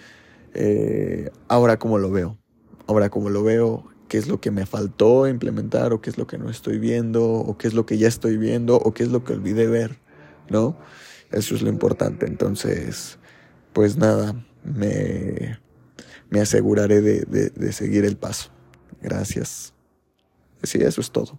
eh, 0.53 1.29
ahora 1.49 1.79
como 1.79 1.97
lo 1.97 2.11
veo, 2.11 2.37
ahora 2.87 3.09
como 3.09 3.29
lo 3.29 3.43
veo, 3.43 3.85
qué 4.07 4.17
es 4.17 4.27
lo 4.27 4.39
que 4.39 4.51
me 4.51 4.65
faltó 4.65 5.27
implementar 5.27 5.91
o 5.91 6.01
qué 6.01 6.09
es 6.09 6.17
lo 6.17 6.27
que 6.27 6.37
no 6.37 6.49
estoy 6.49 6.79
viendo 6.79 7.25
o 7.25 7.57
qué 7.57 7.67
es 7.67 7.73
lo 7.73 7.85
que 7.85 7.97
ya 7.97 8.07
estoy 8.07 8.37
viendo 8.37 8.77
o 8.77 8.93
qué 8.93 9.03
es 9.03 9.09
lo 9.09 9.23
que 9.25 9.33
olvidé 9.33 9.67
ver, 9.67 9.97
¿no? 10.49 10.77
Eso 11.31 11.55
es 11.55 11.61
lo 11.61 11.69
importante. 11.69 12.25
Entonces, 12.25 13.17
pues 13.73 13.97
nada, 13.97 14.45
me, 14.63 15.59
me 16.29 16.39
aseguraré 16.39 17.01
de, 17.01 17.25
de 17.25 17.73
seguir 17.73 18.05
el 18.05 18.17
paso. 18.17 18.49
Gracias. 19.01 19.73
Sí, 20.63 20.79
eso 20.81 21.01
es 21.01 21.11
todo. 21.11 21.37